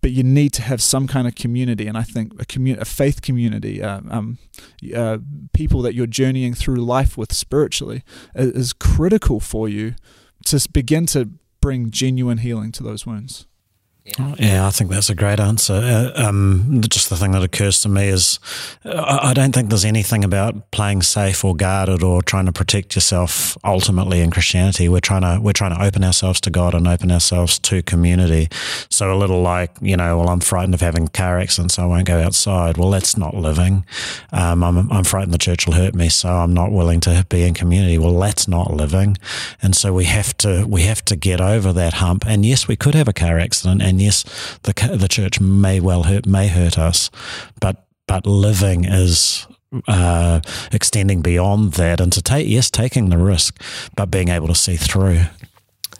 but 0.00 0.10
you 0.10 0.24
need 0.24 0.52
to 0.54 0.62
have 0.62 0.82
some 0.82 1.06
kind 1.06 1.28
of 1.28 1.36
community. 1.36 1.86
And 1.86 1.96
I 1.96 2.02
think 2.02 2.32
a 2.34 2.44
commu- 2.44 2.78
a 2.78 2.84
faith 2.84 3.22
community, 3.22 3.80
uh, 3.80 4.00
um, 4.10 4.38
uh, 4.94 5.18
people 5.52 5.80
that 5.82 5.94
you're 5.94 6.08
journeying 6.08 6.54
through 6.54 6.76
life 6.76 7.16
with 7.16 7.32
spiritually, 7.32 8.02
is 8.34 8.72
critical 8.72 9.38
for 9.38 9.68
you 9.68 9.94
to 10.46 10.68
begin 10.72 11.06
to 11.06 11.30
bring 11.60 11.90
genuine 11.90 12.38
healing 12.38 12.72
to 12.72 12.82
those 12.82 13.06
wounds. 13.06 13.46
Yeah. 14.04 14.34
yeah, 14.36 14.66
I 14.66 14.70
think 14.70 14.90
that's 14.90 15.10
a 15.10 15.14
great 15.14 15.38
answer. 15.38 15.74
Uh, 15.74 16.10
um, 16.16 16.80
just 16.88 17.08
the 17.08 17.16
thing 17.16 17.30
that 17.32 17.42
occurs 17.44 17.80
to 17.82 17.88
me 17.88 18.08
is 18.08 18.40
I 18.84 19.32
don't 19.32 19.54
think 19.54 19.68
there's 19.68 19.84
anything 19.84 20.24
about 20.24 20.72
playing 20.72 21.02
safe 21.02 21.44
or 21.44 21.54
guarded 21.54 22.02
or 22.02 22.20
trying 22.20 22.46
to 22.46 22.52
protect 22.52 22.96
yourself 22.96 23.56
ultimately 23.64 24.20
in 24.20 24.32
Christianity. 24.32 24.88
We're 24.88 24.98
trying 25.00 25.22
to 25.22 25.40
we're 25.40 25.52
trying 25.52 25.76
to 25.76 25.84
open 25.84 26.02
ourselves 26.02 26.40
to 26.42 26.50
God 26.50 26.74
and 26.74 26.88
open 26.88 27.12
ourselves 27.12 27.60
to 27.60 27.80
community. 27.82 28.48
So 28.90 29.12
a 29.12 29.16
little 29.16 29.40
like 29.40 29.70
you 29.80 29.96
know, 29.96 30.18
well, 30.18 30.30
I'm 30.30 30.40
frightened 30.40 30.74
of 30.74 30.80
having 30.80 31.06
car 31.06 31.38
accidents, 31.38 31.74
so 31.74 31.84
I 31.84 31.86
won't 31.86 32.06
go 32.06 32.20
outside. 32.20 32.78
Well, 32.78 32.90
that's 32.90 33.16
not 33.16 33.34
living. 33.34 33.84
Um, 34.32 34.64
I'm 34.64 34.90
I'm 34.90 35.04
frightened 35.04 35.32
the 35.32 35.38
church 35.38 35.66
will 35.66 35.74
hurt 35.74 35.94
me, 35.94 36.08
so 36.08 36.28
I'm 36.28 36.52
not 36.52 36.72
willing 36.72 36.98
to 37.00 37.24
be 37.28 37.44
in 37.44 37.54
community. 37.54 37.98
Well, 37.98 38.18
that's 38.18 38.48
not 38.48 38.72
living. 38.72 39.16
And 39.62 39.76
so 39.76 39.92
we 39.92 40.06
have 40.06 40.36
to 40.38 40.66
we 40.66 40.82
have 40.82 41.04
to 41.04 41.14
get 41.14 41.40
over 41.40 41.72
that 41.72 41.94
hump. 41.94 42.24
And 42.26 42.44
yes, 42.44 42.66
we 42.66 42.74
could 42.74 42.96
have 42.96 43.06
a 43.06 43.12
car 43.12 43.38
accident. 43.38 43.80
And 43.80 43.91
and 43.92 44.00
yes, 44.00 44.24
the 44.62 44.72
the 44.96 45.08
church 45.08 45.40
may 45.40 45.78
well 45.78 46.04
hurt 46.04 46.26
may 46.26 46.48
hurt 46.48 46.78
us, 46.78 47.10
but 47.60 47.86
but 48.08 48.26
living 48.26 48.84
is 48.84 49.46
uh, 49.86 50.40
extending 50.72 51.22
beyond 51.22 51.74
that 51.74 52.00
and 52.00 52.12
to 52.12 52.22
take 52.22 52.48
yes 52.48 52.70
taking 52.70 53.10
the 53.10 53.18
risk, 53.18 53.60
but 53.94 54.10
being 54.10 54.28
able 54.28 54.48
to 54.48 54.54
see 54.54 54.76
through. 54.76 55.24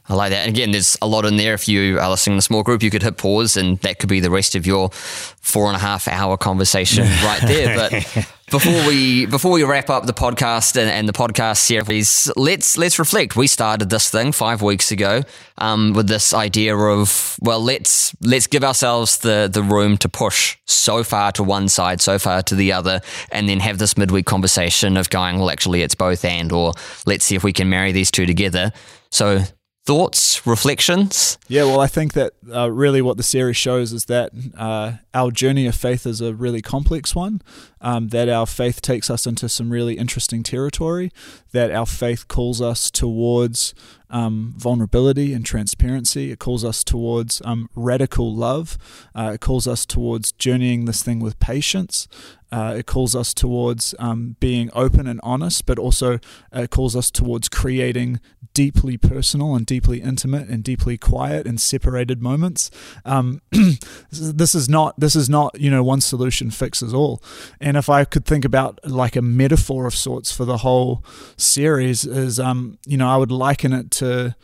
I 0.08 0.14
like 0.14 0.30
that. 0.30 0.46
And 0.46 0.56
again, 0.56 0.72
there's 0.72 0.98
a 1.00 1.06
lot 1.06 1.24
in 1.24 1.36
there. 1.36 1.54
If 1.54 1.68
you 1.68 1.98
are 2.00 2.10
listening 2.10 2.34
in 2.34 2.38
a 2.38 2.42
small 2.42 2.64
group, 2.64 2.82
you 2.82 2.90
could 2.90 3.02
hit 3.02 3.16
pause 3.16 3.56
and 3.56 3.78
that 3.78 3.98
could 4.00 4.08
be 4.08 4.18
the 4.18 4.30
rest 4.30 4.56
of 4.56 4.66
your 4.66 4.90
four 4.90 5.66
and 5.66 5.76
a 5.76 5.78
half 5.78 6.08
hour 6.08 6.36
conversation 6.36 7.04
right 7.24 7.40
there. 7.42 7.76
But 7.76 8.26
before 8.50 8.86
we 8.86 9.26
before 9.26 9.52
we 9.52 9.62
wrap 9.62 9.88
up 9.90 10.06
the 10.06 10.12
podcast 10.12 10.76
and, 10.76 10.90
and, 10.90 11.08
the 11.08 11.12
podcast 11.12 11.58
series, 11.58 12.30
let's 12.36 12.76
let's 12.76 12.98
reflect. 12.98 13.36
We 13.36 13.46
started 13.46 13.90
this 13.90 14.10
thing 14.10 14.32
five 14.32 14.60
weeks 14.60 14.90
ago 14.90 15.22
um, 15.58 15.92
with 15.92 16.08
this 16.08 16.34
idea 16.34 16.76
of 16.76 17.38
well, 17.40 17.62
let's 17.62 18.14
let's 18.20 18.48
give 18.48 18.64
ourselves 18.64 19.18
the 19.18 19.48
the 19.52 19.62
room 19.62 19.96
to 19.98 20.08
push 20.08 20.58
so 20.66 21.04
far 21.04 21.30
to 21.32 21.44
one 21.44 21.68
side, 21.68 22.00
so 22.00 22.18
far 22.18 22.42
to 22.42 22.54
the 22.56 22.72
other, 22.72 23.00
and 23.30 23.48
then 23.48 23.60
have 23.60 23.78
this 23.78 23.96
midweek 23.96 24.26
conversation 24.26 24.96
of 24.96 25.10
going, 25.10 25.38
well, 25.38 25.50
actually, 25.50 25.82
it's 25.82 25.94
both 25.94 26.24
and, 26.24 26.50
or 26.50 26.72
let's 27.06 27.24
see 27.24 27.36
if 27.36 27.44
we 27.44 27.52
can 27.52 27.70
marry 27.70 27.92
these 27.92 28.10
two 28.10 28.26
together. 28.26 28.72
So 29.10 29.44
thoughts, 29.84 30.46
reflections? 30.46 31.38
Yeah, 31.48 31.64
well, 31.64 31.80
I 31.80 31.86
think 31.86 32.12
that 32.12 32.32
uh, 32.52 32.70
really 32.70 33.02
what 33.02 33.16
the 33.16 33.22
series 33.22 33.56
shows 33.56 33.92
is 33.92 34.04
that 34.06 34.30
uh, 34.56 34.92
our 35.12 35.30
journey 35.30 35.66
of 35.66 35.74
faith 35.74 36.06
is 36.06 36.20
a 36.20 36.34
really 36.34 36.62
complex 36.62 37.14
one, 37.14 37.42
um, 37.80 38.08
that 38.08 38.28
our 38.28 38.46
faith 38.46 38.80
takes 38.80 39.10
us 39.10 39.26
into 39.26 39.48
some 39.48 39.70
really 39.70 39.94
interesting 39.94 40.42
territory, 40.42 41.10
that 41.52 41.70
our 41.70 41.86
faith 41.86 42.28
calls 42.28 42.60
us 42.60 42.90
towards 42.90 43.74
um, 44.12 44.54
vulnerability 44.56 45.32
and 45.32 45.44
transparency. 45.44 46.30
It 46.30 46.38
calls 46.38 46.64
us 46.64 46.84
towards 46.84 47.42
um, 47.44 47.68
radical 47.74 48.32
love. 48.32 48.78
Uh, 49.14 49.32
it 49.34 49.40
calls 49.40 49.66
us 49.66 49.84
towards 49.84 50.30
journeying 50.32 50.84
this 50.84 51.02
thing 51.02 51.18
with 51.18 51.40
patience. 51.40 52.06
Uh, 52.52 52.74
it 52.76 52.86
calls 52.86 53.16
us 53.16 53.32
towards 53.32 53.94
um, 53.98 54.36
being 54.38 54.70
open 54.74 55.06
and 55.06 55.18
honest, 55.22 55.64
but 55.64 55.78
also 55.78 56.14
uh, 56.54 56.62
it 56.62 56.70
calls 56.70 56.94
us 56.94 57.10
towards 57.10 57.48
creating 57.48 58.20
deeply 58.52 58.98
personal 58.98 59.54
and 59.54 59.64
deeply 59.64 60.02
intimate 60.02 60.48
and 60.48 60.62
deeply 60.62 60.98
quiet 60.98 61.46
and 61.46 61.58
separated 61.58 62.20
moments. 62.20 62.70
Um, 63.06 63.40
this 64.10 64.54
is 64.54 64.68
not 64.68 65.00
this 65.00 65.16
is 65.16 65.30
not 65.30 65.58
you 65.58 65.70
know 65.70 65.82
one 65.82 66.02
solution 66.02 66.50
fixes 66.50 66.92
all. 66.92 67.22
And 67.58 67.78
if 67.78 67.88
I 67.88 68.04
could 68.04 68.26
think 68.26 68.44
about 68.44 68.78
like 68.86 69.16
a 69.16 69.22
metaphor 69.22 69.86
of 69.86 69.94
sorts 69.94 70.30
for 70.30 70.44
the 70.44 70.58
whole 70.58 71.02
series, 71.38 72.04
is 72.04 72.38
um, 72.38 72.78
you 72.86 72.98
know 72.98 73.08
I 73.08 73.16
would 73.16 73.32
liken 73.32 73.72
it 73.72 73.90
to 74.02 74.34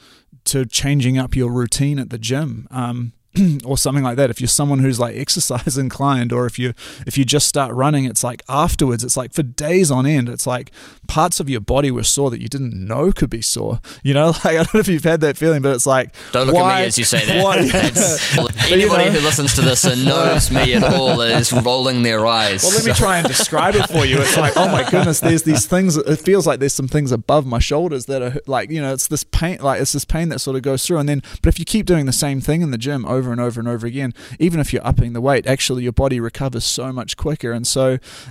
to 0.45 0.65
changing 0.65 1.19
up 1.19 1.37
your 1.37 1.53
routine 1.53 1.99
at 1.99 2.11
the 2.11 2.19
gym. 2.19 2.67
Um, 2.71 3.13
or 3.65 3.77
something 3.77 4.05
like 4.05 4.17
that. 4.17 4.31
If 4.31 4.41
you're 4.41 4.49
someone 4.49 4.79
who's 4.79 4.99
like 4.99 5.17
exercise 5.29 5.79
inclined 5.79 6.33
or 6.33 6.47
if 6.47 6.59
you 6.59 6.75
if 7.07 7.19
you 7.19 7.25
just 7.25 7.47
start 7.47 7.75
running 7.75 8.05
it's 8.05 8.25
like 8.25 8.43
afterwards 8.49 9.05
it's 9.05 9.17
like 9.17 9.33
for 9.33 9.43
days 9.43 9.91
on 9.91 10.07
end 10.07 10.29
it's 10.29 10.47
like 10.47 10.71
parts 11.07 11.41
of 11.41 11.49
your 11.49 11.61
body 11.61 11.91
were 11.91 12.03
sore 12.03 12.31
that 12.31 12.41
you 12.41 12.49
didn't 12.49 12.75
know 12.75 13.13
could 13.13 13.31
be 13.31 13.43
sore. 13.43 13.81
You 14.03 14.15
know 14.15 14.27
like 14.45 14.47
i 14.47 14.53
don't 14.57 14.75
know 14.75 14.81
if 14.81 14.89
you've 14.89 15.05
had 15.05 15.21
that 15.21 15.37
feeling 15.37 15.63
but 15.63 15.75
it's 15.75 15.87
like 15.87 16.15
don't 16.33 16.47
look 16.47 16.57
why, 16.57 16.75
at 16.75 16.81
me 16.81 16.87
as 16.87 16.99
you 16.99 17.05
say 17.05 17.25
that. 17.27 17.43
why, 17.43 17.57
anybody 18.71 19.05
you 19.05 19.11
know, 19.11 19.11
who 19.11 19.21
listens 19.21 19.55
to 19.55 19.63
this 19.63 19.85
and 19.85 20.05
knows 20.05 20.51
me 20.51 20.75
at 20.75 20.85
all 20.85 21.21
is 21.21 21.53
rolling 21.53 22.03
their 22.03 22.27
eyes. 22.27 22.63
Well 22.63 22.73
let 22.73 22.85
me 22.85 22.93
try 22.93 23.19
and 23.19 23.27
describe 23.27 23.75
it 23.75 23.89
for 23.89 24.05
you. 24.05 24.19
It's 24.21 24.37
like 24.37 24.57
oh 24.57 24.69
my 24.69 24.89
goodness 24.89 25.21
there's 25.21 25.43
these 25.43 25.67
things 25.67 25.97
it 25.97 26.19
feels 26.21 26.47
like 26.47 26.61
there's 26.61 26.75
some 26.75 26.89
things 26.89 27.13
above 27.13 27.47
my 27.47 27.59
shoulders 27.59 28.07
that 28.07 28.23
are 28.23 28.41
like 28.47 28.71
you 28.71 28.81
know 28.81 28.93
it's 28.93 29.09
this 29.09 29.25
pain 29.25 29.59
like 29.61 29.81
it's 29.81 29.93
this 29.93 30.05
pain 30.05 30.29
that 30.31 30.41
sort 30.41 30.57
of 30.57 30.63
goes 30.63 30.87
through. 30.87 30.99
And 30.99 31.09
then 31.09 31.23
but 31.43 31.49
if 31.49 31.59
you 31.59 31.65
keep 31.65 31.87
doing 31.87 32.07
the 32.07 32.13
same 32.13 32.41
thing 32.41 32.63
in 32.63 32.71
the 32.71 32.79
gym 32.79 33.05
over 33.19 33.31
and 33.33 33.41
over 33.41 33.59
and 33.61 33.69
over 33.69 33.87
again, 33.87 34.13
even 34.39 34.61
if 34.61 34.73
you're 34.73 34.87
upping 34.87 35.13
the 35.13 35.21
weight, 35.21 35.47
actually 35.47 35.83
your 35.83 35.93
body 35.93 36.19
recovers 36.21 36.65
so 36.65 36.93
much 36.93 37.17
quicker. 37.17 37.53
And 37.53 37.67
so 37.67 37.85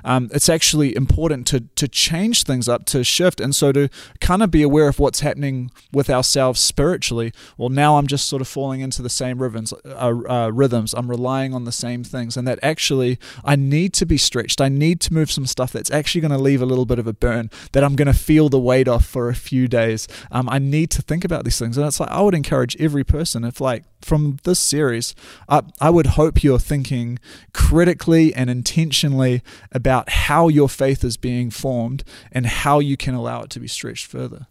um, 0.04 0.30
it's 0.34 0.50
actually 0.50 0.96
important 0.96 1.48
to, 1.48 1.60
to 1.82 1.88
change 1.88 2.44
things 2.44 2.68
up, 2.68 2.86
to 2.88 3.04
shift. 3.04 3.40
And 3.42 3.56
so 3.56 3.72
to 3.72 3.90
kind 4.20 4.42
of 4.44 4.50
be 4.52 4.64
aware 4.64 4.88
of 4.88 5.00
what's 5.00 5.22
happening 5.22 5.72
with 5.92 6.10
ourselves 6.10 6.60
spiritually. 6.60 7.30
Well, 7.58 7.70
now 7.70 7.98
I'm 7.98 8.08
just 8.08 8.28
sort 8.28 8.42
of 8.42 8.48
falling 8.48 8.82
into 8.82 9.02
the 9.02 9.10
same 9.10 9.42
rhythms, 9.42 9.74
uh, 9.86 10.14
uh, 10.30 10.50
rhythms. 10.54 10.94
I'm 10.94 11.10
relying 11.10 11.54
on 11.54 11.66
the 11.66 11.72
same 11.72 12.04
things. 12.04 12.38
And 12.38 12.48
that 12.48 12.60
actually 12.64 13.20
I 13.44 13.56
need 13.56 13.94
to 13.94 14.06
be 14.06 14.18
stretched. 14.18 14.62
I 14.62 14.70
need 14.70 15.02
to 15.02 15.14
move 15.14 15.32
some 15.32 15.46
stuff 15.46 15.72
that's 15.72 15.92
actually 15.92 16.22
going 16.22 16.38
to 16.38 16.38
leave 16.38 16.62
a 16.62 16.66
little 16.66 16.86
bit 16.86 17.00
of 17.00 17.08
a 17.08 17.14
burn, 17.14 17.50
that 17.74 17.84
I'm 17.84 17.96
going 17.96 18.14
to 18.14 18.14
feel 18.14 18.50
the 18.50 18.60
weight 18.60 18.88
off 18.88 19.06
for 19.06 19.30
a 19.30 19.36
few 19.36 19.68
days. 19.68 20.08
Um, 20.32 20.48
I 20.50 20.60
need 20.60 20.90
to 20.92 21.02
think 21.02 21.26
about 21.26 21.44
these 21.44 21.60
things. 21.60 21.78
And 21.78 21.86
it's 21.88 22.00
like, 22.00 22.10
I 22.10 22.22
would 22.22 22.36
encourage 22.36 22.76
every 22.78 23.04
person, 23.04 23.44
if 23.44 23.60
like 23.60 23.84
from 24.08 24.40
this 24.44 24.60
series, 24.60 25.14
I, 25.48 25.62
I 25.80 25.90
would 25.90 26.08
hope 26.08 26.44
you're 26.44 26.60
thinking 26.60 27.20
critically 27.54 28.34
and 28.34 28.50
intentionally 28.50 29.44
about 29.72 30.10
how 30.10 30.48
your 30.48 30.70
faith 30.70 31.04
is 31.04 31.18
being 31.18 31.52
formed 31.52 32.04
and 32.32 32.46
how 32.46 32.80
you 32.80 32.98
can 32.98 33.14
allow 33.14 33.44
it 33.44 33.50
to 33.52 33.60
be 33.60 33.68
stretched 33.68 34.08
further. 34.08 34.48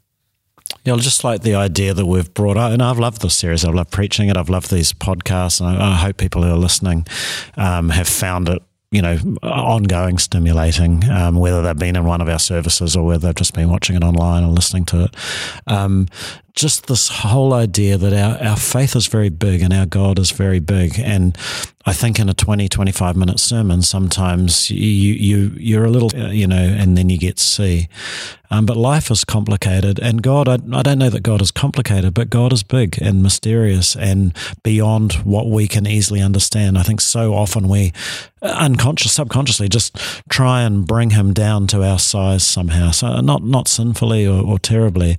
Yeah, 0.85 0.97
just 0.97 1.25
like 1.25 1.43
the 1.43 1.55
idea 1.55 1.95
that 1.95 2.07
we've 2.07 2.33
brought 2.35 2.57
out, 2.57 2.73
and 2.73 2.83
I've 2.83 2.99
loved 2.99 3.23
this 3.23 3.37
series. 3.37 3.65
I've 3.65 3.75
loved 3.75 3.91
preaching 3.91 4.29
it. 4.29 4.37
I've 4.37 4.49
loved 4.49 4.71
these 4.71 4.93
podcasts, 4.93 5.61
and 5.61 5.69
I, 5.69 5.93
I 5.93 5.97
hope 5.97 6.17
people 6.17 6.43
who 6.43 6.51
are 6.53 6.59
listening 6.59 7.07
um, 7.57 7.89
have 7.91 8.09
found 8.09 8.49
it 8.49 8.63
you 8.93 9.03
know, 9.03 9.19
ongoing 9.43 10.17
stimulating, 10.17 11.09
um, 11.11 11.37
whether 11.37 11.61
they've 11.61 11.79
been 11.79 11.97
in 11.97 12.05
one 12.05 12.21
of 12.21 12.29
our 12.29 12.39
services 12.39 12.97
or 12.97 13.05
whether 13.05 13.27
they've 13.27 13.35
just 13.35 13.53
been 13.53 13.69
watching 13.69 13.97
it 13.97 14.05
online 14.05 14.45
or 14.45 14.53
listening 14.53 14.85
to 14.87 15.05
it. 15.05 15.17
Um, 15.67 16.07
just 16.57 16.87
this 16.87 17.09
whole 17.09 17.53
idea 17.53 17.99
that 17.99 18.15
our, 18.15 18.43
our 18.43 18.57
faith 18.57 18.97
is 18.97 19.07
very 19.07 19.29
big 19.29 19.61
and 19.61 19.75
our 19.75 19.85
God 19.85 20.19
is 20.19 20.31
very 20.31 20.59
big. 20.59 20.99
And 20.99 21.37
I 21.85 21.93
think 21.93 22.19
in 22.19 22.31
a 22.31 22.35
20, 22.35 22.67
25 22.67 23.15
minute 23.15 23.39
sermon, 23.39 23.83
sometimes 23.83 24.71
you, 24.71 25.13
you, 25.13 25.53
you're 25.59 25.85
a 25.85 25.91
little, 25.91 26.11
uh, 26.19 26.31
you 26.31 26.47
know, 26.47 26.57
and 26.57 26.97
then 26.97 27.11
you 27.11 27.19
get 27.19 27.39
C. 27.39 27.89
Um, 28.51 28.65
but 28.65 28.77
life 28.77 29.11
is 29.11 29.23
complicated 29.23 29.99
and 29.99 30.23
God, 30.23 30.49
I, 30.49 30.55
I 30.73 30.83
don't 30.83 30.99
know 30.99 31.11
that 31.11 31.23
God 31.23 31.43
is 31.43 31.51
complicated, 31.51 32.15
but 32.15 32.31
God 32.31 32.53
is 32.53 32.63
big 32.63 33.01
and 33.03 33.23
mysterious 33.23 33.95
and 33.95 34.35
beyond 34.63 35.13
what 35.25 35.49
we 35.51 35.69
can 35.69 35.87
easily 35.87 36.23
understand. 36.23 36.79
I 36.79 36.85
think 36.85 37.03
so 37.03 37.35
often 37.35 37.69
we 37.69 37.93
uh, 38.41 38.47
unconscious, 38.47 39.13
subconsciously 39.13 39.69
just 39.69 39.97
try 40.31 40.63
and 40.63 40.87
bring 40.87 41.11
him 41.11 41.35
down 41.35 41.67
to 41.69 41.83
our 41.83 41.99
size 41.99 42.47
somehow. 42.47 42.93
So 42.93 43.21
not, 43.21 43.43
not 43.43 43.69
sinfully 43.69 44.27
or, 44.27 44.43
or 44.43 44.59
terribly, 44.59 45.17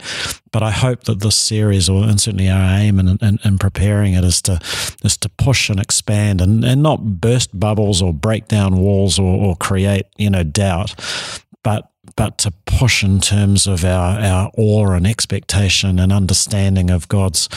but 0.52 0.64
I 0.64 0.72
hope 0.72 1.04
that 1.06 1.20
this 1.20 1.36
series, 1.36 1.90
or 1.90 2.04
and 2.04 2.20
certainly 2.20 2.50
our 2.50 2.80
aim 2.80 3.00
in, 3.00 3.18
in, 3.22 3.40
in, 3.44 3.58
preparing 3.58 4.14
it, 4.14 4.24
is 4.24 4.42
to 4.44 4.60
is 5.04 5.18
to 5.18 5.30
push 5.30 5.70
and 5.70 5.80
expand 5.80 6.42
and, 6.42 6.64
and 6.64 6.82
not 6.82 7.20
burst 7.22 7.58
bubbles 7.58 8.02
or 8.02 8.14
break 8.14 8.48
down 8.48 8.78
walls 8.78 9.20
or, 9.20 9.38
or 9.46 9.56
create 9.56 10.06
you 10.18 10.30
know 10.30 10.44
doubt, 10.44 10.96
but 11.64 11.92
but 12.16 12.38
to 12.40 12.52
push 12.66 13.04
in 13.04 13.20
terms 13.20 13.68
of 13.68 13.86
our, 13.86 14.20
our 14.20 14.52
awe 14.58 14.92
and 14.92 15.06
expectation 15.06 16.00
and 16.00 16.12
understanding 16.12 16.90
of 16.90 17.08
God's 17.08 17.48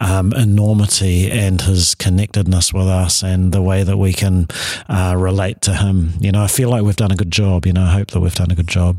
um, 0.00 0.32
enormity 0.32 1.30
and 1.30 1.60
His 1.60 1.94
connectedness 1.94 2.72
with 2.72 2.86
us 2.86 3.22
and 3.22 3.52
the 3.52 3.62
way 3.62 3.82
that 3.82 3.96
we 3.96 4.12
can 4.12 4.48
uh, 4.88 5.14
relate 5.18 5.60
to 5.62 5.74
Him. 5.74 6.12
You 6.20 6.32
know, 6.32 6.42
I 6.42 6.46
feel 6.46 6.70
like 6.70 6.82
we've 6.82 6.96
done 6.96 7.12
a 7.12 7.16
good 7.16 7.32
job. 7.32 7.66
You 7.66 7.72
know, 7.72 7.82
I 7.82 7.92
hope 7.92 8.12
that 8.12 8.20
we've 8.20 8.34
done 8.34 8.50
a 8.50 8.54
good 8.54 8.68
job. 8.68 8.98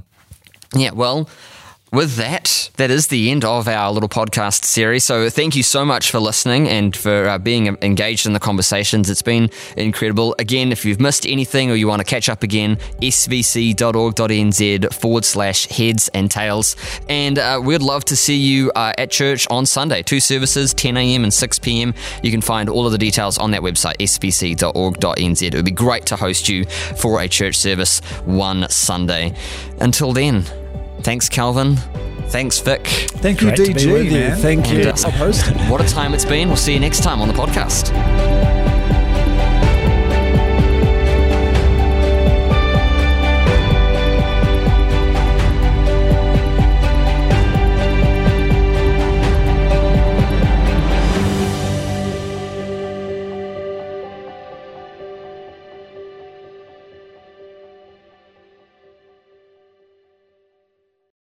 Yeah, 0.74 0.92
well, 0.92 1.30
with 1.96 2.16
that, 2.18 2.70
that 2.76 2.92
is 2.92 3.08
the 3.08 3.32
end 3.32 3.46
of 3.46 3.70
our 3.70 3.92
little 3.92 4.10
podcast 4.10 4.66
series. 4.66 5.06
So 5.06 5.30
thank 5.30 5.56
you 5.56 5.64
so 5.64 5.86
much 5.86 6.12
for 6.12 6.20
listening 6.20 6.68
and 6.68 6.96
for 6.96 7.28
uh, 7.28 7.38
being 7.38 7.68
engaged 7.82 8.26
in 8.26 8.34
the 8.34 8.40
conversations. 8.40 9.10
It's 9.10 9.22
been 9.22 9.50
incredible. 9.78 10.36
Again, 10.38 10.74
if 10.74 10.84
you've 10.84 11.00
missed 11.00 11.26
anything 11.26 11.72
or 11.72 11.76
you 11.76 11.88
want 11.88 12.02
to 12.02 12.06
catch 12.06 12.28
up 12.28 12.44
again, 12.44 12.76
svc.org.nz 13.02 14.94
forward 14.94 15.24
slash 15.24 15.68
heads 15.68 16.10
and 16.14 16.30
tails. 16.30 16.76
And 17.08 17.40
uh, 17.40 17.62
we'd 17.64 17.82
love 17.82 18.04
to 18.06 18.18
see 18.18 18.36
you 18.36 18.72
uh, 18.76 18.92
at 18.98 19.10
church 19.10 19.48
on 19.50 19.66
Sunday. 19.66 20.04
Two 20.04 20.20
services, 20.20 20.74
10 20.74 20.98
a.m. 20.98 21.24
and 21.24 21.34
6 21.34 21.60
p.m. 21.60 21.94
You 22.22 22.32
can 22.32 22.42
find 22.42 22.68
all 22.68 22.86
of 22.86 22.92
the 22.92 22.98
details 22.98 23.38
on 23.38 23.52
that 23.52 23.62
website, 23.62 23.96
svc.org.nz. 24.00 25.42
It 25.42 25.54
would 25.54 25.66
be 25.66 25.72
great 25.72 26.06
to 26.08 26.18
host 26.18 26.50
you 26.50 26.66
for 26.98 27.22
a 27.22 27.30
church 27.30 27.56
service 27.56 28.02
one 28.26 28.68
Sunday. 28.70 29.34
Until 29.80 30.12
then, 30.12 30.46
Thanks, 31.02 31.30
Calvin. 31.30 31.76
Thanks, 32.28 32.60
Vic. 32.60 32.88
Thank 32.88 33.42
you, 33.42 33.48
Great 33.48 33.58
to 33.58 33.74
be 33.74 33.74
DG. 33.74 33.94
with 33.94 34.06
you. 34.06 34.12
man. 34.12 34.38
Thank 34.38 34.72
you. 34.72 34.80
And, 34.80 34.88
uh. 35.06 35.70
What 35.70 35.82
a 35.82 35.88
time 35.88 36.14
it's 36.14 36.26
been. 36.26 36.48
We'll 36.48 36.58
see 36.58 36.74
you 36.74 36.80
next 36.80 37.04
time 37.04 37.22
on 37.22 37.28
the 37.28 37.34
podcast. 37.34 38.35